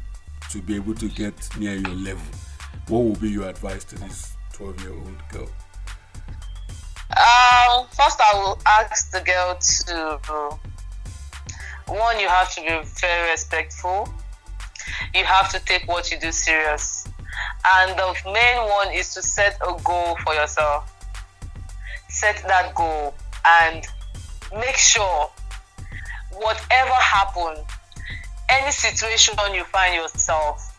to 0.51 0.63
be 0.63 0.77
able 0.77 0.95
to 0.95 1.09
get 1.09 1.35
near 1.59 1.75
your 1.75 1.95
level? 1.95 2.25
What 2.89 3.01
will 3.01 3.17
be 3.17 3.31
your 3.31 3.49
advice 3.49 3.85
to 3.85 3.97
this 3.97 4.35
12 4.55 4.83
year 4.83 4.95
old 4.95 5.29
girl? 5.31 5.49
Um, 7.11 7.87
first, 7.91 8.21
I 8.21 8.33
will 8.35 8.59
ask 8.67 9.11
the 9.11 9.21
girl 9.21 9.57
to 9.59 10.59
one, 11.89 12.19
you 12.21 12.29
have 12.29 12.53
to 12.55 12.61
be 12.61 12.69
very 13.01 13.31
respectful. 13.31 14.13
You 15.15 15.25
have 15.25 15.51
to 15.53 15.61
take 15.65 15.87
what 15.87 16.11
you 16.11 16.19
do 16.19 16.33
serious. 16.33 17.07
And 17.65 17.99
the 17.99 18.15
main 18.27 18.69
one 18.69 18.93
is 18.93 19.15
to 19.15 19.23
set 19.23 19.57
a 19.57 19.79
goal 19.83 20.17
for 20.25 20.35
yourself. 20.35 20.93
Set 22.09 22.43
that 22.47 22.75
goal 22.75 23.15
and 23.47 23.85
make 24.55 24.77
sure 24.77 25.31
whatever 26.33 26.95
happens, 26.95 27.61
any 28.49 28.71
situation 28.71 29.35
you 29.55 29.65
find 29.65 29.95
yourself, 29.95 30.77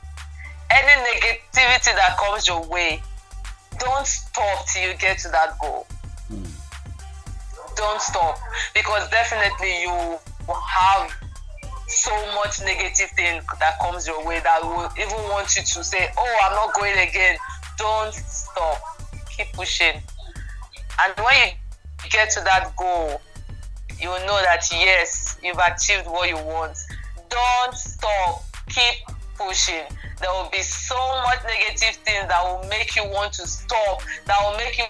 any 0.72 1.04
negativity 1.04 1.96
that 1.96 2.18
comes 2.18 2.48
your 2.48 2.66
way, 2.68 3.02
don't 3.80 4.06
stop 4.06 4.66
till 4.68 4.90
you 4.90 4.98
get 4.98 5.20
to 5.20 5.30
that 5.30 5.58
goal. 5.60 5.86
Mm. 6.32 6.50
Don't 7.76 8.02
stop 8.02 8.38
because 8.74 9.10
definitely 9.10 9.82
you 9.82 10.20
have 10.56 11.14
so 11.88 12.12
much 12.36 12.62
negative 12.62 13.10
thing 13.12 13.42
that 13.60 13.80
comes 13.80 14.06
your 14.08 14.24
way 14.26 14.40
that 14.40 14.62
will 14.62 14.90
even 14.98 15.18
want 15.30 15.56
you 15.56 15.64
to 15.64 15.84
say, 15.84 16.12
"Oh, 16.18 16.38
I'm 16.44 16.54
not 16.54 16.74
going 16.76 16.98
again." 16.98 17.38
Don't 17.78 18.14
stop. 18.14 18.78
Keep 19.30 19.54
pushing. 19.54 20.02
And 21.02 21.14
when 21.18 21.54
you 22.04 22.10
get 22.10 22.30
to 22.32 22.42
that 22.42 22.76
goal, 22.76 23.22
you 24.00 24.08
know 24.08 24.42
that 24.44 24.68
yes, 24.72 25.38
you've 25.44 25.58
achieved 25.58 26.06
what 26.08 26.30
you 26.30 26.38
want. 26.38 26.78
Don't 27.30 27.76
stop. 27.76 28.44
Keep 28.70 29.16
pushing. 29.38 29.86
There 30.20 30.30
will 30.32 30.50
be 30.52 30.62
so 30.62 30.98
much 31.24 31.44
negative 31.44 31.96
things 32.04 32.28
that 32.28 32.44
will 32.44 32.68
make 32.68 32.96
you 32.96 33.06
want 33.08 33.34
to 33.34 33.48
stop. 33.48 34.04
That 34.26 34.38
will 34.44 34.58
make 34.58 34.78
you 34.78 34.86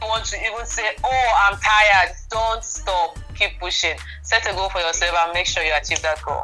want 0.00 0.24
to 0.26 0.36
even 0.44 0.64
say, 0.64 0.96
"Oh, 1.04 1.32
I'm 1.44 1.58
tired." 1.60 2.16
Don't 2.30 2.64
stop. 2.64 3.18
Keep 3.42 3.58
pushing. 3.58 3.96
Set 4.22 4.48
a 4.48 4.54
goal 4.54 4.68
for 4.68 4.78
yourself 4.78 5.16
and 5.24 5.32
make 5.32 5.46
sure 5.46 5.64
you 5.64 5.72
achieve 5.76 6.00
that 6.02 6.22
goal. 6.22 6.42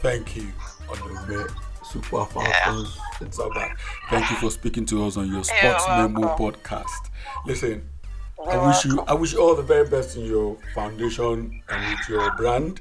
Thank 0.00 0.34
you, 0.34 0.48
Onome 0.88 1.48
Super 1.84 2.24
Falcons. 2.24 2.98
Yeah. 3.20 3.74
Thank 4.10 4.30
you 4.30 4.36
for 4.38 4.50
speaking 4.50 4.84
to 4.86 5.04
us 5.04 5.16
on 5.16 5.30
your 5.30 5.44
Sports 5.44 5.86
Memo 5.86 6.36
podcast. 6.36 7.10
Listen, 7.46 7.88
You're 8.36 8.50
I 8.50 8.66
wish 8.66 8.84
welcome. 8.84 8.90
you 8.90 9.04
I 9.06 9.14
wish 9.14 9.32
you 9.32 9.40
all 9.40 9.54
the 9.54 9.62
very 9.62 9.88
best 9.88 10.16
in 10.16 10.24
your 10.24 10.56
foundation 10.74 11.62
and 11.68 11.90
with 11.90 12.08
your 12.08 12.34
brand. 12.34 12.80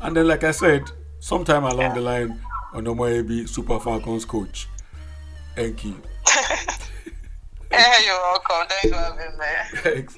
And 0.00 0.16
then, 0.16 0.28
like 0.28 0.44
I 0.44 0.52
said, 0.52 0.84
sometime 1.18 1.64
along 1.64 1.80
yeah. 1.80 1.94
the 1.94 2.00
line, 2.02 2.40
Onome 2.72 3.26
be 3.26 3.48
Super 3.48 3.80
Falcons 3.80 4.24
coach. 4.24 4.68
Thank 5.56 5.84
you. 5.84 6.00
hey, 7.72 8.04
you're 8.06 8.14
welcome. 8.14 8.68
Thanks 8.68 8.96
for 8.96 9.02
having 9.02 9.38
me. 9.38 9.80
Thanks. 9.82 10.16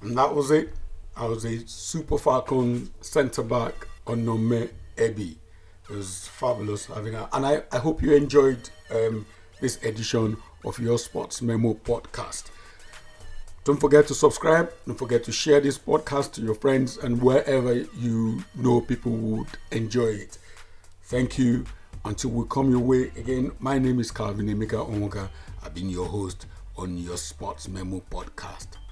And 0.00 0.18
that 0.18 0.34
was 0.34 0.50
it. 0.50 0.74
I 1.16 1.26
was 1.26 1.44
a 1.44 1.64
Super 1.68 2.18
Falcon 2.18 2.90
centre 3.00 3.44
back 3.44 3.86
Onome 4.06 4.70
Ebi. 4.96 5.36
It 5.84 5.90
was 5.90 6.26
fabulous 6.26 6.86
having 6.86 7.12
her. 7.12 7.28
And 7.32 7.46
I, 7.46 7.62
I 7.70 7.78
hope 7.78 8.02
you 8.02 8.14
enjoyed 8.14 8.68
um, 8.90 9.24
this 9.60 9.80
edition 9.84 10.36
of 10.64 10.78
your 10.80 10.98
Sports 10.98 11.40
Memo 11.40 11.74
podcast. 11.74 12.50
Don't 13.62 13.80
forget 13.80 14.08
to 14.08 14.14
subscribe. 14.14 14.72
Don't 14.86 14.98
forget 14.98 15.22
to 15.24 15.32
share 15.32 15.60
this 15.60 15.78
podcast 15.78 16.32
to 16.32 16.42
your 16.42 16.56
friends 16.56 16.96
and 16.98 17.22
wherever 17.22 17.72
you 17.72 18.42
know 18.56 18.80
people 18.80 19.12
would 19.12 19.46
enjoy 19.70 20.08
it. 20.08 20.38
Thank 21.04 21.38
you. 21.38 21.64
Until 22.04 22.30
we 22.30 22.44
come 22.50 22.70
your 22.70 22.80
way 22.80 23.04
again, 23.16 23.52
my 23.60 23.78
name 23.78 24.00
is 24.00 24.10
Calvin 24.10 24.48
Emeka 24.48 24.90
Onwoga. 24.90 25.30
I've 25.64 25.74
been 25.74 25.88
your 25.88 26.06
host 26.06 26.46
on 26.76 26.98
your 26.98 27.16
Sports 27.16 27.68
Memo 27.68 28.02
podcast. 28.10 28.83